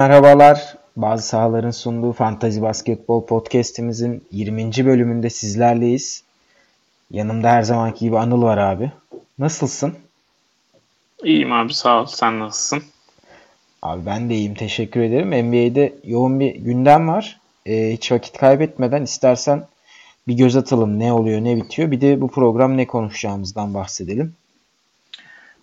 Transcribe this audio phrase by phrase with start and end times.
[0.00, 0.76] Merhabalar.
[0.96, 4.86] Bazı sahaların sunduğu Fantazi Basketbol Podcast'imizin 20.
[4.86, 6.22] bölümünde sizlerleyiz.
[7.10, 8.92] Yanımda her zamanki gibi Anıl var abi.
[9.38, 9.94] Nasılsın?
[11.24, 12.06] İyiyim abi sağ ol.
[12.06, 12.82] Sen nasılsın?
[13.82, 14.54] Abi ben de iyiyim.
[14.54, 15.28] Teşekkür ederim.
[15.28, 17.40] NBA'de yoğun bir gündem var.
[17.66, 19.66] Ee, hiç vakit kaybetmeden istersen
[20.28, 21.90] bir göz atalım ne oluyor ne bitiyor.
[21.90, 24.34] Bir de bu program ne konuşacağımızdan bahsedelim.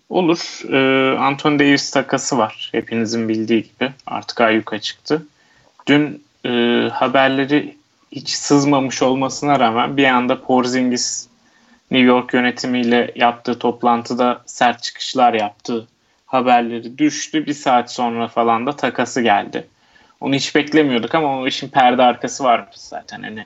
[0.09, 0.61] Olur.
[0.71, 2.69] Ee, Anthony Davis takası var.
[2.71, 3.91] Hepinizin bildiği gibi.
[4.07, 5.25] Artık ayyuka çıktı.
[5.87, 6.49] Dün e,
[6.93, 7.77] haberleri
[8.11, 11.27] hiç sızmamış olmasına rağmen bir anda Porzingis
[11.91, 15.87] New York yönetimiyle yaptığı toplantıda sert çıkışlar yaptı.
[16.25, 17.45] Haberleri düştü.
[17.45, 19.67] Bir saat sonra falan da takası geldi.
[20.21, 23.23] Onu hiç beklemiyorduk ama o işin perde arkası varmış zaten.
[23.23, 23.45] Hani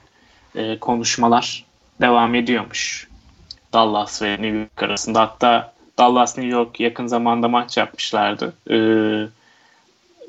[0.55, 1.65] e, konuşmalar
[2.01, 3.07] devam ediyormuş.
[3.73, 5.21] Dallas ve New York arasında.
[5.21, 8.53] Hatta Dallas New York yakın zamanda maç yapmışlardı.
[8.70, 9.27] Ee,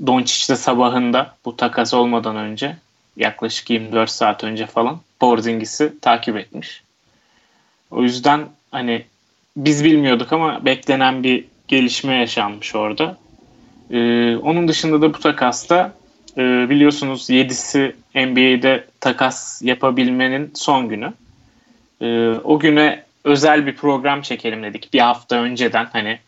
[0.06, 2.76] Doncic de sabahında bu takas olmadan önce
[3.16, 6.82] yaklaşık 24 saat önce falan Porzingis'i takip etmiş.
[7.90, 9.04] O yüzden hani
[9.56, 13.16] biz bilmiyorduk ama beklenen bir gelişme yaşanmış orada.
[13.90, 15.92] Ee, onun dışında da bu takasta
[16.36, 21.12] e, biliyorsunuz 7'si NBA'de takas yapabilmenin son günü.
[22.00, 26.18] E, o güne özel bir program çekelim dedik bir hafta önceden hani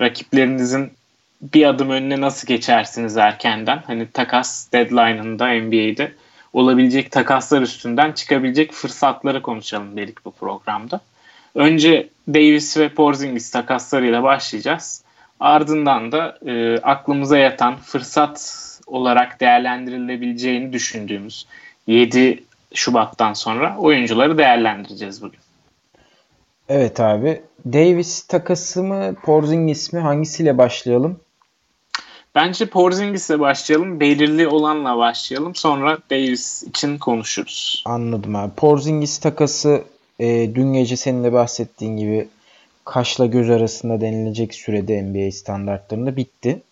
[0.00, 0.92] rakiplerinizin
[1.54, 6.12] bir adım önüne nasıl geçersiniz erkenden hani takas deadline'ında NBA'de
[6.52, 11.00] olabilecek takaslar üstünden çıkabilecek fırsatları konuşalım dedik bu programda.
[11.54, 15.04] Önce Davis ve Porzingis takaslarıyla başlayacağız.
[15.40, 21.46] Ardından da e, aklımıza yatan fırsat olarak değerlendirilebileceğini düşündüğümüz
[21.86, 25.40] 7 Şubat'tan sonra oyuncuları değerlendireceğiz bugün.
[26.68, 27.42] Evet abi.
[27.66, 31.20] Davis takası mı Porzingis mi hangisiyle başlayalım?
[32.34, 34.00] Bence Porzingis'le başlayalım.
[34.00, 35.54] Belirli olanla başlayalım.
[35.54, 37.82] Sonra Davis için konuşuruz.
[37.86, 38.52] Anladım abi.
[38.56, 39.84] Porzingis takası
[40.18, 42.28] e, dün gece senin de bahsettiğin gibi
[42.84, 46.62] kaşla göz arasında denilecek sürede NBA standartlarında bitti.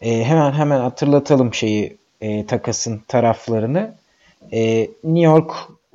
[0.00, 3.94] E, hemen hemen hatırlatalım şeyi e, takasın taraflarını.
[4.52, 5.52] E, New York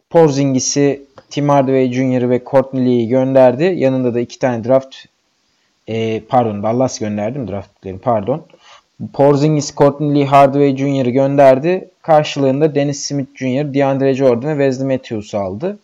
[0.09, 2.29] Porzingis'i Tim Hardaway Jr.
[2.29, 3.63] ve Courtney Lee'yi gönderdi.
[3.63, 4.95] Yanında da iki tane draft
[5.87, 8.45] e, pardon Dallas gönderdim draftları pardon.
[9.13, 11.05] Porzingis, Courtney Lee, Hardaway Jr.
[11.05, 11.89] gönderdi.
[12.01, 15.79] Karşılığında Dennis Smith Jr., DeAndre Jordan ve Wesley Matthews'u aldı.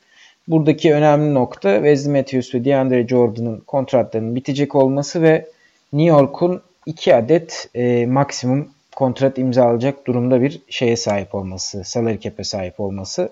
[0.47, 5.45] Buradaki önemli nokta Wesley Matthews ve DeAndre Jordan'ın kontratlarının bitecek olması ve
[5.93, 12.43] New York'un iki adet e, maksimum kontrat imzalayacak durumda bir şeye sahip olması, salary cap'e
[12.43, 13.29] sahip olması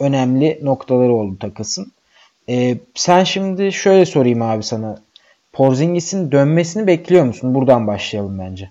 [0.00, 1.92] önemli noktaları oldu takasın.
[2.48, 4.98] Ee, sen şimdi şöyle sorayım abi sana.
[5.52, 7.54] Porzingis'in dönmesini bekliyor musun?
[7.54, 8.70] Buradan başlayalım bence.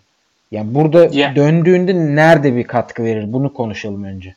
[0.51, 1.35] Yani burada yeah.
[1.35, 3.33] döndüğünde nerede bir katkı verir?
[3.33, 4.35] Bunu konuşalım önce.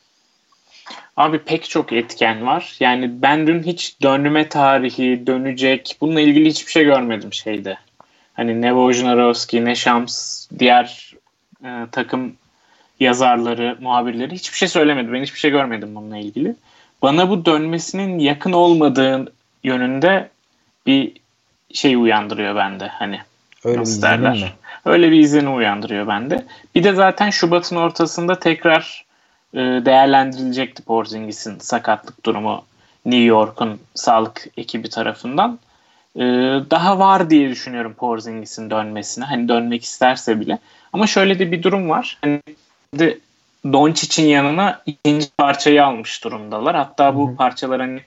[1.17, 2.75] Abi pek çok etken var.
[2.79, 7.77] Yani ben dün hiç dönme tarihi, dönecek bununla ilgili hiçbir şey görmedim şeyde.
[8.33, 11.13] Hani ne Wojnarowski ne Shams diğer
[11.63, 12.33] e, takım
[12.99, 15.13] yazarları, muhabirleri hiçbir şey söylemedi.
[15.13, 16.55] Ben hiçbir şey görmedim bununla ilgili
[17.03, 19.33] bana bu dönmesinin yakın olmadığı
[19.63, 20.29] yönünde
[20.85, 21.11] bir
[21.73, 23.19] şey uyandırıyor bende hani
[23.65, 24.33] Öyle nasıl derler.
[24.33, 24.51] Mi?
[24.85, 26.45] Öyle bir izini uyandırıyor bende.
[26.75, 29.05] Bir de zaten Şubat'ın ortasında tekrar
[29.53, 32.65] e, değerlendirilecekti Porzingis'in sakatlık durumu
[33.05, 35.59] New York'un sağlık ekibi tarafından.
[36.15, 36.21] E,
[36.71, 39.25] daha var diye düşünüyorum Porzingis'in dönmesine.
[39.25, 40.59] Hani dönmek isterse bile.
[40.93, 42.17] Ama şöyle de bir durum var.
[42.21, 42.41] Hani
[42.99, 43.17] de
[43.71, 46.75] Doncic'in yanına ikinci parçayı almış durumdalar.
[46.75, 48.01] Hatta bu parçalar hani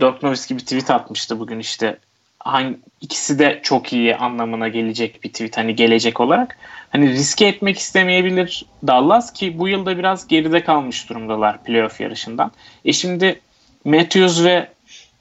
[0.00, 1.98] Dirk Nowitzki bir tweet atmıştı bugün işte
[2.38, 6.58] hangi ikisi de çok iyi anlamına gelecek bir tweet hani gelecek olarak.
[6.90, 12.52] Hani riske etmek istemeyebilir Dallas ki bu yılda biraz geride kalmış durumdalar playoff yarışından.
[12.84, 13.40] E şimdi
[13.84, 14.68] Matthews ve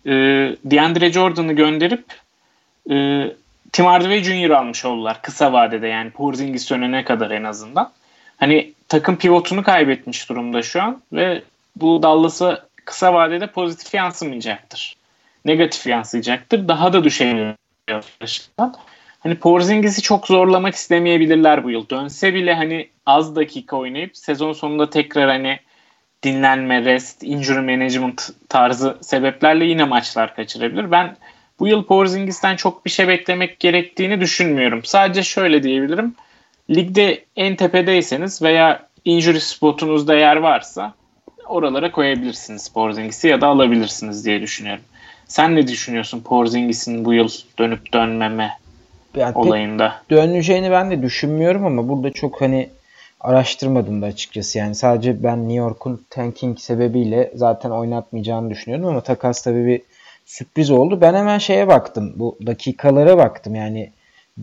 [0.06, 0.12] e,
[0.66, 2.06] DeAndre Jordan'ı gönderip
[2.90, 3.25] e,
[3.72, 4.50] Tim Hardaway Jr.
[4.50, 7.91] almış oldular kısa vadede yani Porzingis dönene kadar en azından.
[8.38, 11.41] Hani takım pivotunu kaybetmiş durumda şu an ve
[11.76, 14.96] bu Dallas'a kısa vadede pozitif yansımayacaktır.
[15.46, 16.67] Negatif yansıyacaktır.
[16.67, 17.55] Daha da düşebilir.
[19.20, 21.90] Hani Porzingis'i çok zorlamak istemeyebilirler bu yıl.
[21.90, 25.59] Dönse bile hani az dakika oynayıp sezon sonunda tekrar hani
[26.23, 30.91] dinlenme, rest, injury management tarzı sebeplerle yine maçlar kaçırabilir.
[30.91, 31.17] Ben
[31.59, 34.85] bu yıl Porzingis'ten çok bir şey beklemek gerektiğini düşünmüyorum.
[34.85, 36.16] Sadece şöyle diyebilirim
[36.70, 40.94] ligde en tepedeyseniz veya injury spotunuzda yer varsa
[41.47, 44.84] oralara koyabilirsiniz Porzingis'i ya da alabilirsiniz diye düşünüyorum.
[45.28, 47.29] Sen ne düşünüyorsun Porzingis'in bu yıl
[47.59, 48.58] dönüp dönmeme
[49.16, 49.96] yani olayında?
[50.09, 52.70] Döneceğini ben de düşünmüyorum ama burada çok hani
[53.22, 54.58] araştırmadım da açıkçası.
[54.58, 59.82] Yani sadece ben New York'un tanking sebebiyle zaten oynatmayacağını düşünüyordum ama takas tabii bir
[60.26, 61.02] sürpriz oldu.
[61.02, 62.14] Ben hemen şeye baktım.
[62.16, 63.56] Bu dakikalara baktım.
[63.56, 63.91] Yani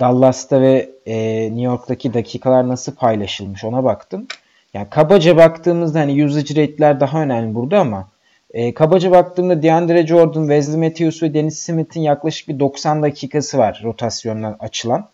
[0.00, 4.26] Dallas'ta ve e, New York'taki dakikalar nasıl paylaşılmış ona baktım.
[4.74, 8.08] Yani kabaca baktığımızda hani usage rate'ler daha önemli burada ama
[8.54, 13.80] e, kabaca baktığımda DeAndre Jordan, Wesley Matthews ve Dennis Smith'in yaklaşık bir 90 dakikası var
[13.84, 15.08] rotasyondan açılan.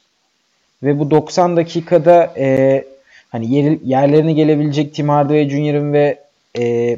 [0.83, 2.85] Ve bu 90 dakikada e,
[3.29, 6.19] hani yer, yerlerine gelebilecek Tim Hardaway Jr.'ın ve
[6.59, 6.97] e,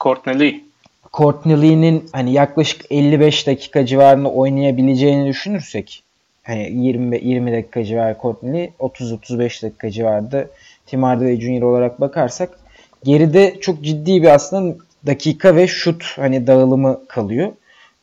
[0.00, 0.60] Courtney Lee.
[1.12, 6.02] Courtney Lee'nin hani yaklaşık 55 dakika civarında oynayabileceğini düşünürsek
[6.46, 10.46] hani 20 20 dakika civarı Courtney Lee 30 35 dakika civarında
[10.86, 11.62] Tim Hardaway Jr.
[11.62, 12.58] olarak bakarsak
[13.04, 14.76] geride çok ciddi bir aslında
[15.06, 17.52] dakika ve şut hani dağılımı kalıyor.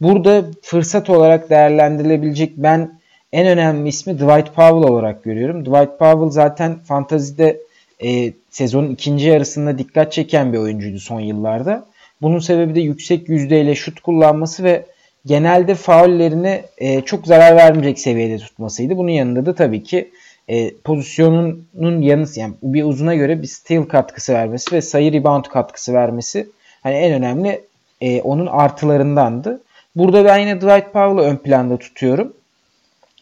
[0.02, 3.00] Burada fırsat olarak değerlendirilebilecek ben
[3.34, 5.66] en önemli ismi Dwight Powell olarak görüyorum.
[5.66, 7.60] Dwight Powell zaten fantazide
[8.04, 11.86] e, sezonun ikinci yarısında dikkat çeken bir oyuncuydu son yıllarda.
[12.22, 14.86] Bunun sebebi de yüksek yüzdeyle şut kullanması ve
[15.26, 18.98] genelde faullerini e, çok zarar vermeyecek seviyede tutmasıydı.
[18.98, 20.12] Bunun yanında da tabii ki
[20.48, 25.94] e, pozisyonunun yanı yani bir uzuna göre bir steal katkısı vermesi ve sayı rebound katkısı
[25.94, 26.50] vermesi
[26.84, 27.62] hani en önemli
[28.02, 29.62] e, onun artılarındandı.
[29.96, 32.34] Burada ben yine Dwight Powell'ı ön planda tutuyorum.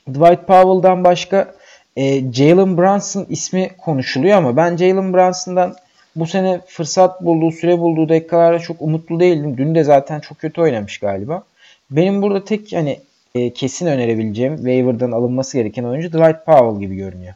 [0.09, 1.55] Dwight Powell'dan başka
[1.95, 5.75] e, Jalen Brunson ismi konuşuluyor ama ben Jalen Brunson'dan
[6.15, 9.57] bu sene fırsat bulduğu, süre bulduğu dakikalarda çok umutlu değildim.
[9.57, 11.43] Dün de zaten çok kötü oynamış galiba.
[11.91, 12.99] Benim burada tek hani
[13.35, 17.33] e, kesin önerebileceğim waiver'dan alınması gereken oyuncu Dwight Powell gibi görünüyor.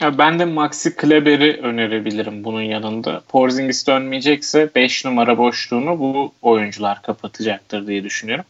[0.00, 3.22] Ya ben de Maxi Kleber'i önerebilirim bunun yanında.
[3.28, 8.44] Porzingis dönmeyecekse 5 numara boşluğunu bu oyuncular kapatacaktır diye düşünüyorum.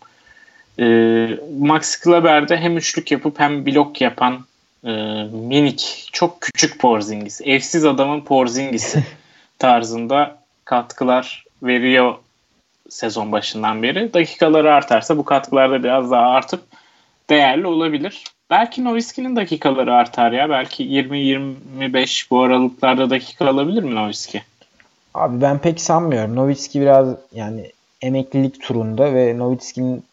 [0.79, 4.45] Ee, Maxi Kleber'de hem üçlük yapıp hem blok yapan
[4.85, 4.91] e,
[5.33, 7.41] minik, çok küçük Porzingis.
[7.45, 9.05] Evsiz adamın Porzingis'i
[9.59, 12.15] tarzında katkılar veriyor
[12.91, 14.15] sezon başından beri.
[14.15, 16.61] Dakikaları artarsa bu katkılar da biraz daha artıp
[17.31, 18.25] değerli olabilir.
[18.51, 20.51] Belki Nowitzki'nin dakikaları artar ya.
[20.51, 24.43] Belki 20-25 bu aralıklarda dakika alabilir mi Nowitzki?
[25.15, 26.37] Abi ben pek sanmıyorum.
[26.37, 27.73] Nowitzki biraz yani
[28.03, 30.05] emeklilik turunda ve Nowitzki'nin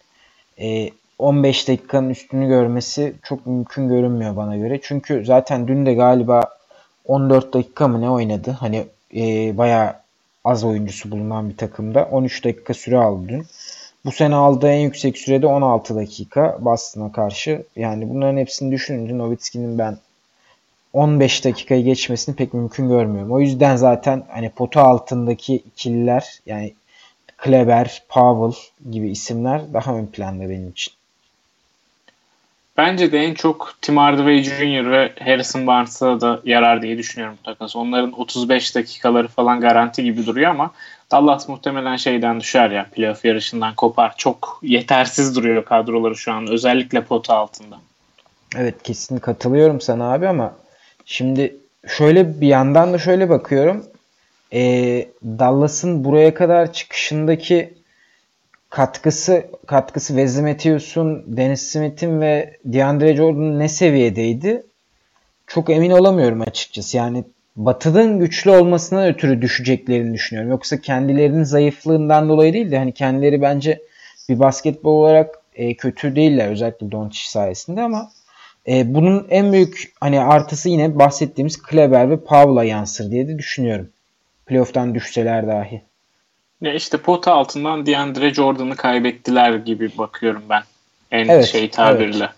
[0.59, 0.89] e,
[1.19, 4.79] 15 dakikanın üstünü görmesi çok mümkün görünmüyor bana göre.
[4.83, 6.41] Çünkü zaten dün de galiba
[7.05, 8.57] 14 dakika mı ne oynadı?
[8.59, 8.85] Hani
[9.15, 9.95] e, bayağı
[10.47, 12.05] az oyuncusu bulunan bir takımda.
[12.11, 13.45] 13 dakika süre aldı dün.
[14.05, 17.63] Bu sene aldığı en yüksek sürede 16 dakika Boston'a karşı.
[17.75, 19.97] Yani bunların hepsini düşününce Nowitzki'nin ben
[20.93, 23.31] 15 dakikayı geçmesini pek mümkün görmüyorum.
[23.31, 26.73] O yüzden zaten hani pota altındaki ikililer yani
[27.37, 30.96] Kleber, Powell gibi isimler daha ön planda benim için.
[32.77, 34.91] Bence de en çok Tim Hardaway Jr.
[34.91, 37.75] ve Harrison Barnes'a da yarar diye düşünüyorum takas.
[37.75, 40.71] Onların 35 dakikaları falan garanti gibi duruyor ama
[41.11, 44.13] Dallas muhtemelen şeyden düşer ya playoff yarışından kopar.
[44.17, 47.77] Çok yetersiz duruyor kadroları şu an özellikle pota altında.
[48.55, 50.55] Evet kesin katılıyorum sana abi ama
[51.05, 51.55] şimdi
[51.97, 53.85] şöyle bir yandan da şöyle bakıyorum.
[54.53, 57.76] Ee, Dallas'ın buraya kadar çıkışındaki
[58.69, 64.63] katkısı katkısı Wesley Matthews'un, Dennis Smith'in ve DeAndre Jordan'ın ne seviyedeydi?
[65.47, 66.97] Çok emin olamıyorum açıkçası.
[66.97, 67.23] Yani
[67.55, 70.51] Batı'nın güçlü olmasına ötürü düşeceklerini düşünüyorum.
[70.51, 73.81] Yoksa kendilerinin zayıflığından dolayı değil de hani kendileri bence
[74.29, 78.11] bir basketbol olarak e, kötü değiller özellikle Doncic sayesinde ama
[78.67, 83.89] e, bunun en büyük hani artısı yine bahsettiğimiz Kleber ve Paula yansır diye de düşünüyorum.
[84.45, 85.81] Playoff'tan düşseler dahi.
[86.61, 90.63] Ya işte pota altından DeAndre Jordan'ı kaybettiler gibi bakıyorum ben.
[91.11, 92.29] En evet, şey tabirle.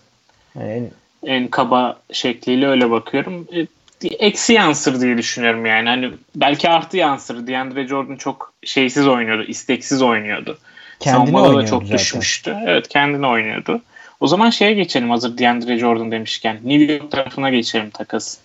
[0.56, 0.68] Evet.
[0.68, 0.90] Yani
[1.22, 1.34] en...
[1.36, 3.48] en kaba şekliyle öyle bakıyorum.
[3.52, 3.66] E,
[4.08, 5.88] eksi yansır diye düşünüyorum yani.
[5.88, 7.46] Hani belki artı yansır.
[7.46, 10.58] DeAndre Jordan çok şeysiz oynuyordu, isteksiz oynuyordu.
[11.00, 11.98] Kendini Savunmada da çok zaten.
[11.98, 12.56] düşmüştü.
[12.66, 13.80] Evet kendini oynuyordu.
[14.20, 16.58] O zaman şeye geçelim hazır DeAndre Jordan demişken.
[16.64, 18.38] New York tarafına geçelim takas.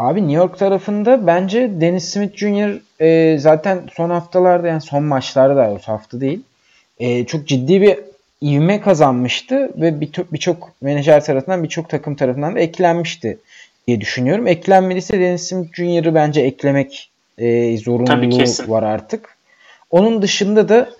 [0.00, 2.80] Abi New York tarafında bence Dennis Smith Jr.
[3.00, 6.42] E, zaten son haftalarda yani son maçlarda da hafta değil.
[6.98, 7.98] E, çok ciddi bir
[8.42, 13.38] ivme kazanmıştı ve birçok bir menajer tarafından birçok takım tarafından da eklenmişti
[13.86, 14.46] diye düşünüyorum.
[14.46, 19.36] Eklenmediyse Dennis Smith Jr.'ı bence eklemek e, zorunluluğu var artık.
[19.90, 20.90] Onun dışında da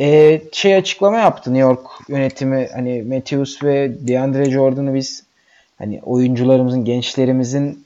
[0.00, 5.24] e, şey açıklama yaptı New York yönetimi hani Matthews ve DeAndre Jordan'ı biz
[5.78, 7.84] hani oyuncularımızın, gençlerimizin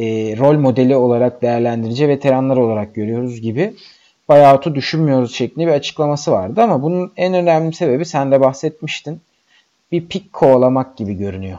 [0.00, 3.72] e, rol modeli olarak değerlendirici veteranlar olarak görüyoruz gibi
[4.28, 9.20] buyout'u düşünmüyoruz şeklinde bir açıklaması vardı ama bunun en önemli sebebi sen de bahsetmiştin.
[9.92, 11.58] Bir pik kovalamak gibi görünüyor.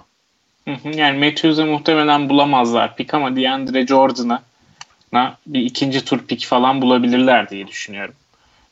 [0.93, 4.43] Yani Matthews'e muhtemelen bulamazlar pik ama DeAndre Jordan'a
[5.47, 8.13] bir ikinci tur pik falan bulabilirler diye düşünüyorum.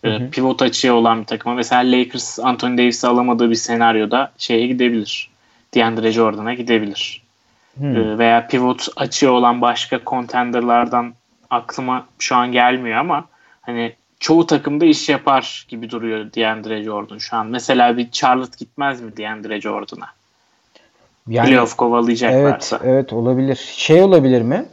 [0.06, 0.30] Hı hı.
[0.30, 1.56] Pivot açığı olan bir takıma.
[1.56, 5.30] Mesela Lakers Anthony Davis'i alamadığı bir senaryoda şeye gidebilir.
[5.74, 7.22] DeAndre Jordan'a gidebilir.
[7.80, 8.20] Hı.
[8.20, 11.14] Veya pivot açığı olan başka contenderlardan
[11.50, 13.26] aklıma şu an gelmiyor ama
[13.62, 17.48] hani çoğu takımda iş yapar gibi duruyor DeAndre Jordan şu an.
[17.48, 20.08] Mesela bir Charlotte gitmez mi DeAndre Jordan'a?
[21.28, 22.76] Yani, Playoff kovalayacaklarsa.
[22.76, 23.56] Evet, evet olabilir.
[23.76, 24.66] Şey olabilir mi?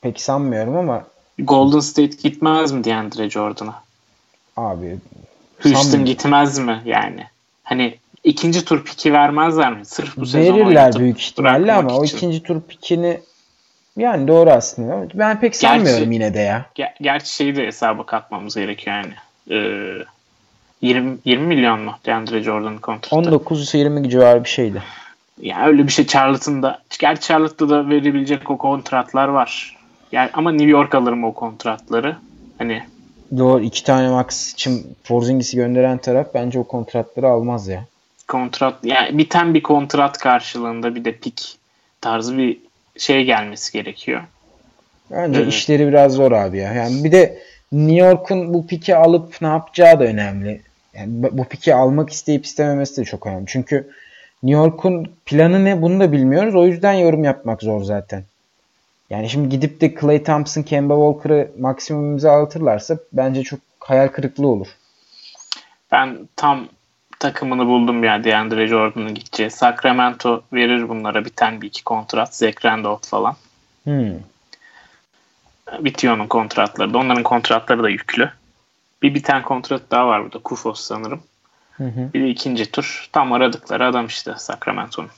[0.00, 1.04] Pek sanmıyorum ama
[1.38, 3.82] Golden State gitmez mi DeAndre Jordan'a?
[4.56, 4.98] Abi
[5.62, 7.26] Houston gitmez mi yani?
[7.64, 9.86] Hani ikinci tur piki vermezler mi?
[9.86, 12.00] Sırf bu sezon Verirler büyük ihtimalle ama için.
[12.00, 13.20] o ikinci tur pikini
[13.96, 15.08] yani doğru aslında.
[15.14, 16.66] Ben pek sanmıyorum gerçi, yine de ya.
[16.78, 19.12] Ger- gerçi şeyi de hesaba katmamız gerekiyor yani.
[19.50, 20.04] Ee,
[20.82, 23.16] 20, 20 milyon mu DeAndre Jordan'ın kontratı?
[23.16, 24.82] 19-20 civarı bir şeydi.
[25.40, 26.82] Yani öyle bir şey Charlotte'ın da.
[27.00, 29.76] Gerçi Charlotte'da da verebilecek o kontratlar var.
[30.12, 32.16] Yani ama New York alırım o kontratları.
[32.58, 32.82] Hani
[33.38, 33.62] Doğru.
[33.62, 37.84] iki tane max için Porzingis'i gönderen taraf bence o kontratları almaz ya.
[38.28, 41.56] Kontrat yani biten bir kontrat karşılığında bir de pik
[42.00, 42.58] tarzı bir
[42.98, 44.22] şey gelmesi gerekiyor.
[45.10, 45.52] Bence evet.
[45.52, 46.72] işleri biraz zor abi ya.
[46.72, 47.38] Yani bir de
[47.72, 50.60] New York'un bu piki alıp ne yapacağı da önemli.
[50.94, 53.44] Yani bu piki almak isteyip istememesi de çok önemli.
[53.46, 53.90] Çünkü
[54.42, 56.54] New York'un planı ne bunu da bilmiyoruz.
[56.54, 58.24] O yüzden yorum yapmak zor zaten.
[59.10, 64.68] Yani şimdi gidip de Clay Thompson, Kemba Walker'ı maksimum imzalatırlarsa bence çok hayal kırıklığı olur.
[65.92, 66.68] Ben tam
[67.18, 69.50] takımını buldum ya DeAndre Jordan'ın gideceği.
[69.50, 72.36] Sacramento verir bunlara biten bir iki kontrat.
[72.36, 73.36] Zach Randolph falan.
[73.84, 74.14] Hmm.
[75.80, 76.98] Bitiyor onun kontratları da.
[76.98, 78.30] Onların kontratları da yüklü.
[79.02, 80.38] Bir biten kontrat daha var burada.
[80.38, 81.22] Kufos sanırım.
[81.72, 82.12] Hı hı.
[82.14, 83.08] Bir de ikinci tur.
[83.12, 85.10] Tam aradıkları adam işte Sacramento'nun.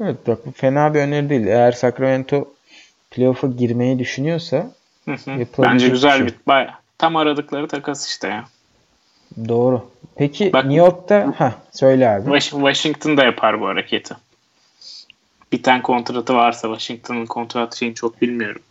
[0.00, 1.46] Evet bak bu fena bir öneri değil.
[1.46, 2.48] Eğer Sacramento
[3.10, 4.70] playoff'a girmeyi düşünüyorsa
[5.04, 5.46] hı hı.
[5.58, 6.26] Bence güzel şey.
[6.26, 6.78] bir baya.
[6.98, 8.44] Tam aradıkları takas işte ya.
[9.48, 9.90] Doğru.
[10.14, 12.40] Peki Bak, New York'ta ha söyle abi.
[12.40, 14.14] Washington da yapar bu hareketi.
[15.52, 18.62] Biten kontratı varsa Washington'ın kontrat şeyini çok bilmiyorum.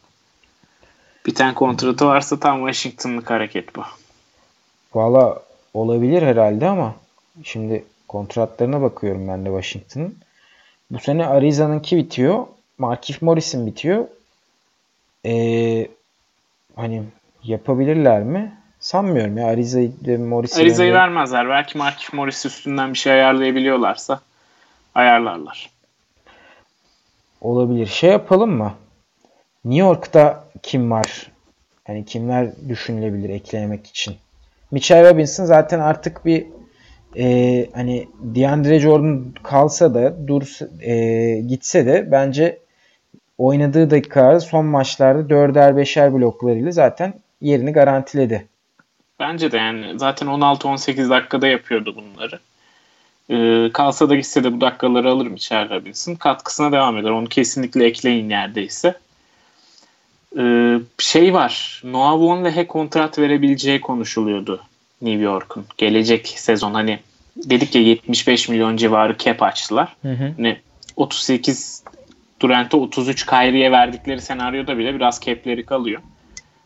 [1.26, 3.82] Biten kontratı varsa tam Washington'lık hareket bu.
[4.94, 5.42] Valla
[5.74, 6.96] olabilir herhalde ama
[7.44, 10.18] şimdi kontratlarına bakıyorum ben de Washington'ın.
[10.92, 12.48] Bu sene Arizona'nınki bitiyor.
[12.78, 14.08] Markif Morris'in bitiyor.
[15.26, 15.88] Ee,
[16.76, 17.04] hani
[17.44, 18.58] yapabilirler mi?
[18.82, 20.62] Sanmıyorum ya Ariza'yı ve Morris'i.
[20.62, 21.50] Ariza'yı vermezler.
[21.50, 24.20] Belki Markif Morris üstünden bir şey ayarlayabiliyorlarsa
[24.96, 25.70] ayarlarlar.
[27.42, 27.86] Olabilir.
[27.88, 28.74] Şey yapalım mı?
[29.66, 31.32] New York'ta kim var?
[31.88, 34.16] Yani kimler düşünülebilir eklemek için?
[34.72, 36.48] Mitchell Robinson zaten artık bir
[37.18, 42.60] e, hani DeAndre Jordan kalsa da dur e, gitse de bence
[43.38, 48.51] oynadığı dakikalarda son maçlarda 4'er 5'er bloklarıyla zaten yerini garantiledi.
[49.22, 52.40] Bence de yani zaten 16-18 dakikada yapıyordu bunları.
[53.30, 56.16] Ee, kalsa da gitse de bu dakikaları alır Mitchell Robinson.
[56.16, 57.10] Katkısına devam eder.
[57.10, 58.98] Onu kesinlikle ekleyin neredeyse.
[60.38, 61.82] Ee, şey var.
[61.86, 64.62] Noah Vonleh'e kontrat verebileceği konuşuluyordu
[65.02, 65.66] New York'un.
[65.78, 67.00] Gelecek sezon hani
[67.36, 69.96] dedik ya 75 milyon civarı cap açtılar.
[70.02, 70.34] Hı hı.
[70.38, 70.58] Hani
[70.96, 71.84] 38
[72.40, 76.02] Durant'e 33 Kyrie'ye verdikleri senaryoda bile biraz cap'leri kalıyor.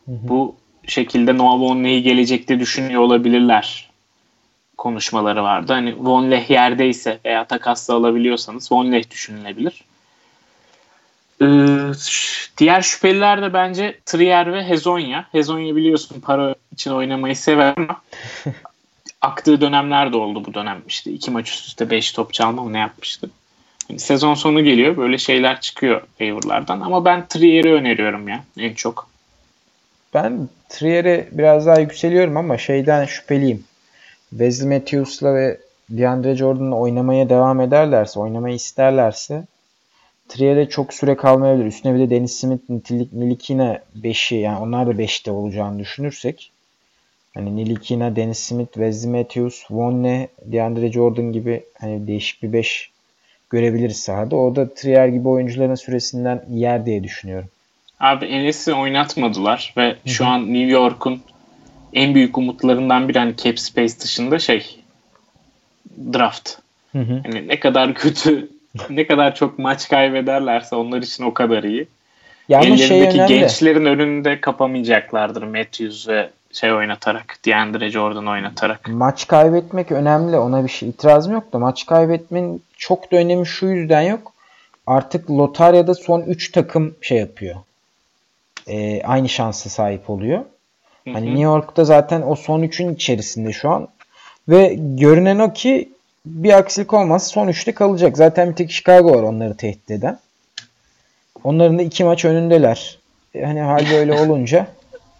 [0.05, 0.27] Hı hı.
[0.27, 0.55] Bu
[0.91, 3.89] şekilde Noah Vonleh'i gelecekte düşünüyor olabilirler
[4.77, 5.73] konuşmaları vardı.
[5.73, 9.83] Hani Vonleh yerdeyse veya takasla alabiliyorsanız Vonleh düşünülebilir.
[11.41, 11.45] Ee,
[12.57, 15.25] diğer şüpheliler de bence Trier ve Hezonya.
[15.31, 18.01] Hezonya biliyorsun para için oynamayı sever ama
[19.21, 20.81] aktığı dönemler de oldu bu dönem.
[20.87, 23.29] İşte iki maç üst üste 5 top çalma mı ne yapmıştı.
[23.89, 29.09] Yani sezon sonu geliyor böyle şeyler çıkıyor favorilardan ama ben Trier'i öneriyorum ya en çok.
[30.13, 33.63] Ben Trier'e biraz daha yükseliyorum ama şeyden şüpheliyim.
[34.29, 35.57] Wesley Matthews'la ve
[35.89, 39.43] DeAndre Jordan'la oynamaya devam ederlerse, oynamayı isterlerse
[40.29, 41.65] Trier'e çok süre kalmayabilir.
[41.65, 42.69] Üstüne bir de Dennis Smith,
[43.13, 46.51] Nilikina 5'i yani onlar da 5'te olacağını düşünürsek
[47.33, 52.91] hani Nilikina, Dennis Smith, Wesley Matthews, Vonne, DeAndre Jordan gibi hani değişik bir 5
[53.49, 54.35] görebiliriz sahada.
[54.35, 57.49] O da Trier gibi oyuncuların süresinden yer diye düşünüyorum.
[57.99, 60.09] Abi Enes'i oynatmadılar ve Hı-hı.
[60.09, 61.21] şu an New York'un
[61.93, 64.79] en büyük umutlarından biri hani cap space dışında şey
[66.13, 66.51] draft.
[66.91, 67.21] Hı hı.
[67.25, 68.49] Yani ne kadar kötü
[68.89, 71.87] ne kadar çok maç kaybederlerse onlar için o kadar iyi.
[72.49, 78.87] Ya şey Ellerindeki şey gençlerin önünde kapamayacaklardır Matthews ve şey oynatarak, DeAndre Jordan oynatarak.
[78.87, 80.37] Maç kaybetmek önemli.
[80.37, 84.33] Ona bir şey itirazım yok da maç kaybetmenin çok da önemi şu yüzden yok.
[84.87, 87.55] artık lotaryada son 3 takım şey yapıyor.
[88.67, 90.45] E, aynı şansa sahip oluyor.
[91.13, 93.87] Hani New York'ta zaten o son 3'ün içerisinde şu an.
[94.49, 95.89] Ve görünen o ki
[96.25, 98.17] bir aksilik olmaz son 3'te kalacak.
[98.17, 100.19] Zaten bir tek Chicago var onları tehdit eden.
[101.43, 102.99] Onların da iki maç önündeler.
[103.35, 104.67] E, hani hal böyle olunca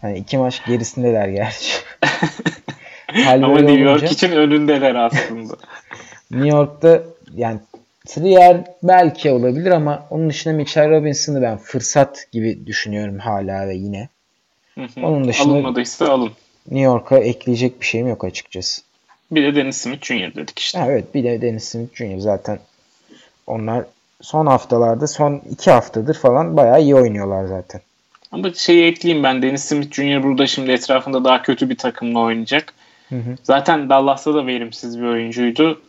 [0.01, 1.71] hani iki maç gerisindeler gerçi.
[3.07, 5.53] hal Ama New York olunca, için önündeler aslında.
[6.31, 7.03] New York'ta
[7.35, 7.59] yani
[8.05, 14.09] Trier belki olabilir ama onun dışında Mitchell Robinson'ı ben fırsat gibi düşünüyorum hala ve yine.
[15.03, 16.31] Onun dışında Alınmadıysa alın.
[16.65, 18.81] New York'a ekleyecek bir şeyim yok açıkçası.
[19.31, 20.35] Bir de Dennis Smith Jr.
[20.35, 20.83] dedik işte.
[20.87, 22.17] evet bir de Dennis Smith Jr.
[22.17, 22.59] zaten
[23.47, 23.85] onlar
[24.21, 27.81] son haftalarda son iki haftadır falan bayağı iyi oynuyorlar zaten.
[28.31, 30.23] Ama şeyi ekleyeyim ben Dennis Smith Jr.
[30.23, 32.73] burada şimdi etrafında daha kötü bir takımla oynayacak.
[33.09, 33.35] Hı hı.
[33.43, 35.81] Zaten Dallas'ta da verimsiz bir oyuncuydu.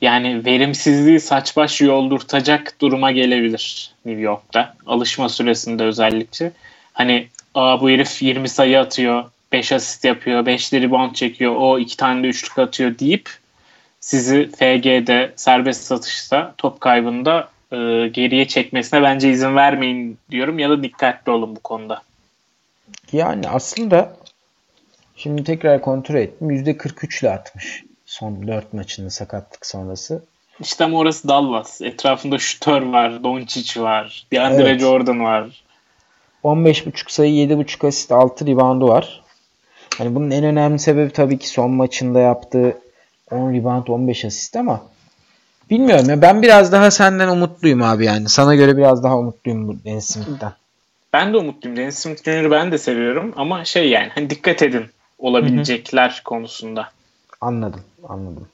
[0.00, 4.74] Yani verimsizliği saç baş yoldurtacak duruma gelebilir New York'ta.
[4.86, 6.52] Alışma süresinde özellikle.
[6.92, 11.96] Hani Aa, bu herif 20 sayı atıyor, 5 asist yapıyor, 5 rebound çekiyor, o 2
[11.96, 13.30] tane de üçlük atıyor deyip
[14.00, 17.76] sizi FG'de serbest satışta top kaybında e,
[18.08, 22.02] geriye çekmesine bence izin vermeyin diyorum ya da dikkatli olun bu konuda.
[23.12, 24.16] Yani aslında
[25.16, 26.50] şimdi tekrar kontrol ettim.
[26.50, 30.22] %43 ile atmış son 4 maçında sakatlık sonrası.
[30.60, 31.80] İşte ama orası Dallas.
[31.80, 34.80] Etrafında şutör var, Doncic var, DeAndre evet.
[34.80, 35.62] Jordan var.
[36.44, 39.22] 15.5 sayı, 7.5 asist, 6 reboundu var.
[39.98, 42.78] Hani bunun en önemli sebebi tabii ki son maçında yaptığı
[43.30, 44.82] 10 rebound 15 asist ama
[45.70, 48.28] bilmiyorum ya ben biraz daha senden umutluyum abi yani.
[48.28, 50.52] Sana göre biraz daha umutluyum bu Dennis Smith'ten.
[51.12, 51.76] Ben de umutluyum.
[51.76, 54.86] Dennis Smith Jr.'ı ben de seviyorum ama şey yani hani dikkat edin
[55.18, 56.24] olabilecekler Hı-hı.
[56.24, 56.88] konusunda.
[57.40, 58.48] Anladım, anladım.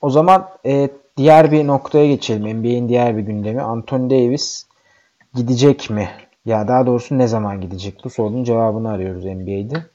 [0.00, 2.60] O zaman e, diğer bir noktaya geçelim.
[2.60, 3.62] NBA'in diğer bir gündemi.
[3.62, 4.66] Anthony Davis
[5.34, 6.08] gidecek mi?
[6.44, 8.00] Ya daha doğrusu ne zaman gidecek?
[8.04, 9.86] Bu sorunun cevabını arıyoruz NBA'de.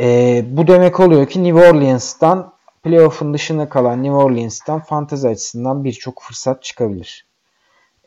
[0.00, 6.22] E, bu demek oluyor ki New Orleans'tan playoff'un dışında kalan New Orleans'tan fantezi açısından birçok
[6.22, 7.26] fırsat çıkabilir.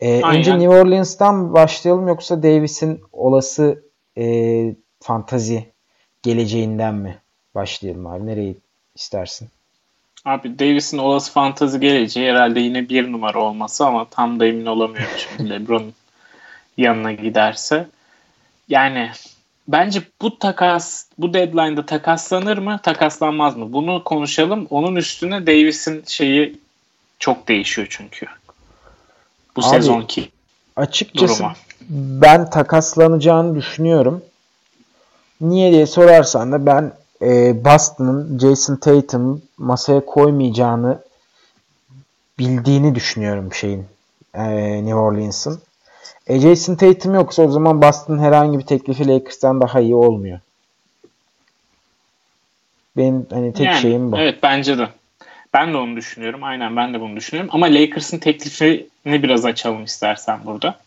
[0.00, 3.82] E, önce New Orleans'tan başlayalım yoksa Davis'in olası
[4.18, 5.72] e, fantazi
[6.22, 7.18] geleceğinden mi
[7.54, 8.26] başlayalım abi?
[8.26, 8.56] Nereyi
[8.94, 9.48] istersin?
[10.24, 15.16] Abi Davis'in olası fantazi geleceği herhalde yine bir numara olması ama tam da emin olamıyorum
[15.18, 15.94] şimdi LeBron'un
[16.76, 17.88] yanına giderse.
[18.68, 19.10] Yani
[19.68, 23.72] bence bu takas bu deadline'da takaslanır mı takaslanmaz mı?
[23.72, 24.66] Bunu konuşalım.
[24.70, 26.58] Onun üstüne Davis'in şeyi
[27.18, 28.26] çok değişiyor çünkü.
[29.56, 30.28] Bu Abi, sezonki
[30.76, 31.54] açıkçası duruma.
[31.90, 34.24] ben takaslanacağını düşünüyorum.
[35.40, 40.98] Niye diye sorarsan da ben e, Boston'ın Jason Tatum masaya koymayacağını
[42.38, 43.86] bildiğini düşünüyorum şeyin
[44.34, 44.44] e,
[44.84, 45.60] New Orleans'ın.
[46.26, 50.40] E, Jason Tatum yoksa o zaman Boston herhangi bir teklifi Lakers'tan daha iyi olmuyor.
[52.96, 54.18] Benim hani tek yani, şeyim bu.
[54.18, 54.88] Evet bence de.
[55.54, 56.44] Ben de onu düşünüyorum.
[56.44, 57.50] Aynen ben de bunu düşünüyorum.
[57.54, 60.78] Ama Lakers'ın teklifini biraz açalım istersen burada.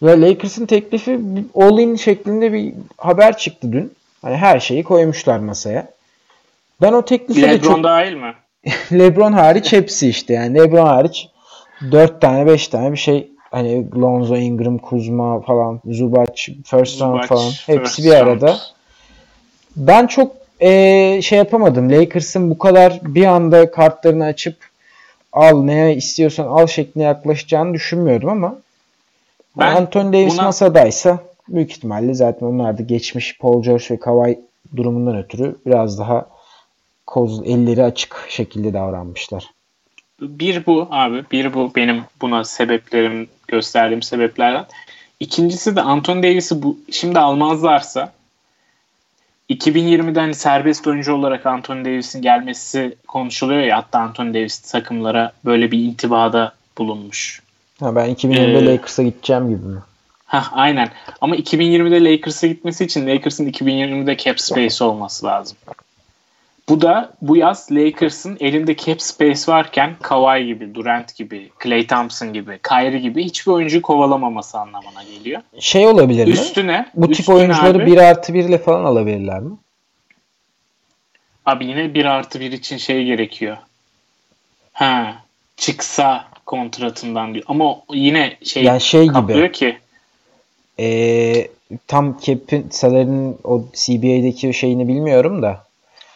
[0.00, 1.20] Ya Lakers'ın teklifi
[1.54, 3.92] all-in şeklinde bir haber çıktı dün.
[4.24, 5.88] Hani her şeyi koymuşlar masaya.
[6.82, 7.84] Ben o teklifi LeBron de çok...
[7.84, 8.34] dahil mi?
[8.92, 10.58] LeBron hariç hepsi işte yani.
[10.58, 11.28] LeBron hariç
[11.92, 17.26] 4 tane 5 tane bir şey hani Lonzo, Ingram, Kuzma falan, Zubac, First Round Zubac,
[17.26, 18.46] falan hepsi bir arada.
[18.46, 18.58] Round.
[19.76, 21.92] Ben çok ee, şey yapamadım.
[21.92, 24.56] Lakers'ın bu kadar bir anda kartlarını açıp
[25.32, 28.58] al ne istiyorsan al şeklinde yaklaşacağını düşünmüyordum ama
[29.58, 30.42] ben Anthony Davis buna...
[30.42, 34.40] masadaysa büyük ihtimalle zaten onlar da geçmiş Paul George ve Kawhi
[34.76, 36.26] durumundan ötürü biraz daha
[37.06, 39.50] koz elleri açık şekilde davranmışlar.
[40.20, 41.24] Bir bu abi.
[41.32, 44.66] Bir bu benim buna sebeplerim gösterdiğim sebeplerden.
[45.20, 48.12] İkincisi de Anthony Davis'i bu şimdi almazlarsa
[49.50, 55.70] 2020'den hani serbest oyuncu olarak Anthony Davis'in gelmesi konuşuluyor ya hatta Anthony Davis takımlara böyle
[55.70, 57.42] bir intibada bulunmuş.
[57.80, 59.80] Ha, ben 2020'de ee, Lakers'a gideceğim gibi mi?
[60.34, 60.88] Ha aynen.
[61.20, 65.56] Ama 2020'de Lakers'a gitmesi için Lakers'ın 2020'de cap space olması lazım.
[66.68, 72.32] Bu da bu yaz Lakers'ın elinde cap space varken Kawhi gibi, Durant gibi, Klay Thompson
[72.32, 75.42] gibi, Kyrie gibi hiçbir oyuncu kovalamaması anlamına geliyor.
[75.60, 76.32] Şey olabilir mi?
[76.32, 76.86] Üstüne.
[76.94, 79.56] Bu üstüne tip oyuncuları abi, 1 artı 1 ile falan alabilirler mi?
[81.46, 83.56] Abi yine 1 artı 1 için şey gerekiyor.
[84.72, 85.14] Ha
[85.56, 87.44] çıksa kontratından diyor.
[87.48, 89.52] Ama yine şey, yani şey gibi.
[89.52, 89.78] ki.
[90.80, 91.48] Ee,
[91.86, 95.64] tam cap'in salary'nin o CBA'deki şeyini bilmiyorum da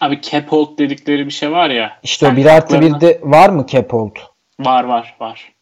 [0.01, 1.99] Abi cap hold dedikleri bir şey var ya.
[2.03, 4.16] İşte o 1 artı 1'de var mı cap hold?
[4.61, 5.53] Var var var.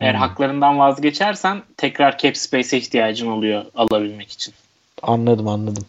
[0.00, 0.20] Eğer hmm.
[0.20, 4.54] haklarından vazgeçersen tekrar cap space'e ihtiyacın oluyor alabilmek için.
[5.02, 5.86] Anladım anladım.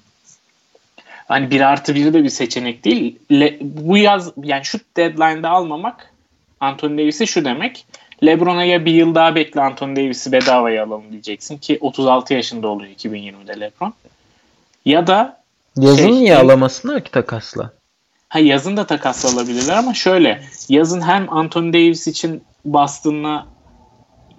[1.28, 3.20] Hani bir artı biri de bir seçenek değil.
[3.32, 6.14] Le, bu yaz yani şu deadline'da almamak
[6.60, 7.86] Anthony Davis'i şu demek.
[8.24, 12.92] LeBron'a ya bir yıl daha bekle Anthony Davis'i bedavaya alalım diyeceksin ki 36 yaşında oluyor
[12.92, 13.94] 2020'de LeBron.
[14.86, 15.38] Ya da
[15.78, 17.72] yazın şey, niye alamasınlar ki takasla?
[18.30, 23.48] Ha yazın da takasla alabilirler ama şöyle yazın hem Anthony Davis için Boston'la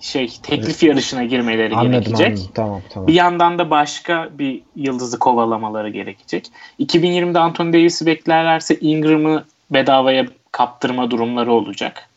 [0.01, 2.27] şey teklif yarışına girmeleri anladım, gerekecek.
[2.27, 2.51] Anladım.
[2.55, 3.07] Tamam, tamam.
[3.07, 6.47] Bir yandan da başka bir yıldızı kovalamaları gerekecek.
[6.81, 12.09] 2020'de Anthony Davis'i beklerlerse Ingram'ı bedavaya kaptırma durumları olacak.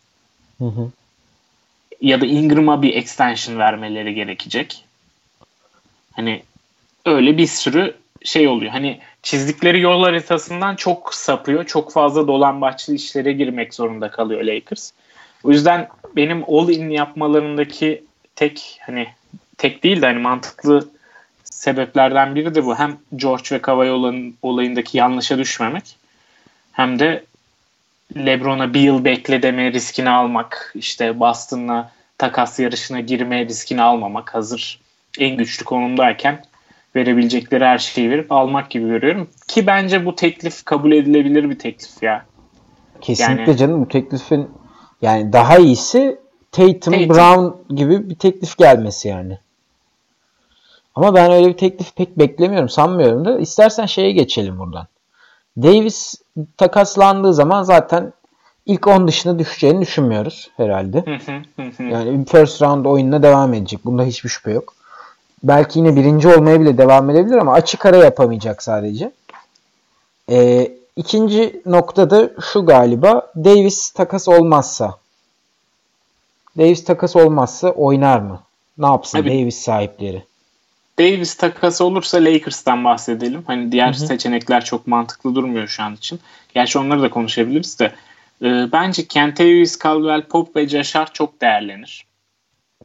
[0.58, 0.92] Hı hı.
[2.02, 4.84] Ya da Ingram'a bir extension vermeleri gerekecek.
[6.14, 6.44] Hani
[7.06, 8.72] öyle bir sürü şey oluyor.
[8.72, 11.66] Hani çizdikleri yol haritasından çok sapıyor.
[11.66, 14.92] Çok fazla dolambaçlı işlere girmek zorunda kalıyor Lakers.
[15.44, 18.04] O yüzden benim all-in yapmalarındaki
[18.36, 19.08] tek hani
[19.58, 20.90] tek değil de hani mantıklı
[21.44, 22.76] sebeplerden biri de bu.
[22.76, 23.92] Hem George ve Kawhi
[24.42, 25.96] olayındaki yanlışa düşmemek
[26.72, 27.24] hem de
[28.16, 30.72] LeBron'a bir yıl bekle deme riskini almak.
[30.76, 34.36] işte Boston'la takas yarışına girme riskini almamak.
[34.36, 34.80] Hazır
[35.20, 36.42] en güçlü konumdayken
[36.96, 39.30] verebilecekleri her şeyi verip almak gibi görüyorum.
[39.48, 42.26] Ki bence bu teklif kabul edilebilir bir teklif ya.
[43.02, 44.50] Kesinlikle yani, canım bu teklifin
[45.02, 46.20] yani daha iyisi
[46.52, 49.38] Tatum, Tatum, Brown gibi bir teklif gelmesi yani.
[50.96, 53.40] Ama ben öyle bir teklif pek beklemiyorum, sanmıyorum da.
[53.40, 54.88] İstersen şeye geçelim buradan.
[55.58, 56.16] Davis
[56.58, 58.14] takaslandığı zaman zaten
[58.66, 61.04] ilk 10 dışına düşeceğini düşünmüyoruz herhalde.
[61.80, 63.86] yani first round oyununa devam edecek.
[63.86, 64.74] Bunda hiçbir şüphe yok.
[65.44, 69.12] Belki yine birinci olmaya bile devam edebilir ama açık ara yapamayacak sadece.
[70.32, 73.32] Ee, İkinci noktada şu galiba.
[73.36, 74.98] Davis takas olmazsa.
[76.58, 78.40] Davis takas olmazsa oynar mı?
[78.78, 80.24] Ne yapsın Abi, Davis sahipleri?
[81.00, 83.44] Davis takası olursa Lakers'tan bahsedelim.
[83.48, 84.08] Hani diğer Hı-hı.
[84.08, 86.20] seçenekler çok mantıklı durmuyor şu an için.
[86.54, 87.92] Gerçi onları da konuşabiliriz de.
[88.42, 92.08] E, bence Kent Davis, Caldwell Pope ve Hart çok değerlenir.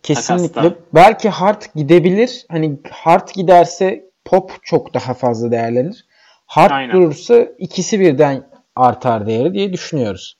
[0.02, 0.52] Kesinlikle.
[0.52, 0.76] Takasla.
[0.94, 2.46] Belki Hart gidebilir.
[2.50, 6.04] Hani Hart giderse Pop çok daha fazla değerlenir.
[6.46, 6.96] Hard Aynen.
[6.96, 8.42] durursa ikisi birden
[8.76, 10.36] artar değeri diye düşünüyoruz.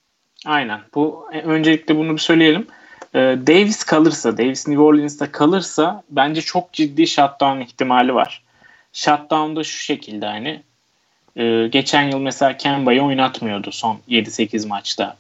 [0.47, 0.81] Aynen.
[0.95, 2.67] Bu e, öncelikle bunu bir söyleyelim.
[3.15, 8.43] Ee, Davis kalırsa, Davis New Orleans'ta kalırsa bence çok ciddi shutdown ihtimali var.
[8.93, 10.63] Shutdown da şu şekilde hani
[11.37, 15.17] e, geçen yıl mesela Kemba'yı oynatmıyordu son 7-8 maçta.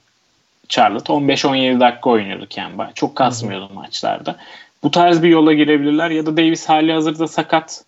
[0.69, 2.91] Charlotte 15-17 dakika oynuyordu Kemba.
[2.95, 3.75] Çok kasmıyordu Hı-hı.
[3.75, 4.37] maçlarda.
[4.83, 7.85] Bu tarz bir yola girebilirler ya da Davis hali hazırda sakat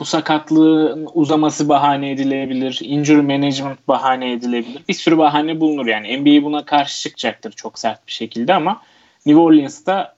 [0.00, 2.80] bu sakatlığın uzaması bahane edilebilir.
[2.82, 4.82] Injury management bahane edilebilir.
[4.88, 6.20] Bir sürü bahane bulunur yani.
[6.20, 8.82] NBA buna karşı çıkacaktır çok sert bir şekilde ama
[9.26, 10.14] New Orleans'ta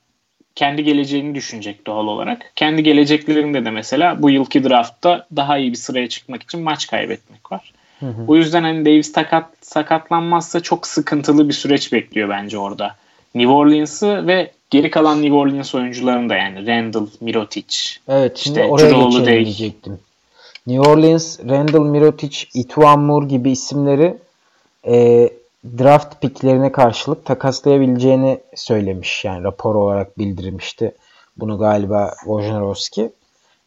[0.54, 2.52] kendi geleceğini düşünecek doğal olarak.
[2.56, 7.52] Kendi geleceklerinde de mesela bu yılki draftta daha iyi bir sıraya çıkmak için maç kaybetmek
[7.52, 7.72] var.
[8.00, 8.24] Hı hı.
[8.28, 12.96] O yüzden hani Davis sakat, sakatlanmazsa çok sıkıntılı bir süreç bekliyor bence orada.
[13.34, 17.76] New Orleans'ı ve geri kalan New Orleans oyuncuların da yani Randall, Mirotic.
[18.08, 19.98] Evet şimdi işte oraya diyecektim.
[20.66, 24.16] New Orleans, Randall, Mirotic, Ituan Moore gibi isimleri
[24.86, 25.28] e,
[25.78, 29.24] draft picklerine karşılık takaslayabileceğini söylemiş.
[29.24, 30.94] Yani rapor olarak bildirmişti.
[31.36, 33.12] Bunu galiba Wojnarowski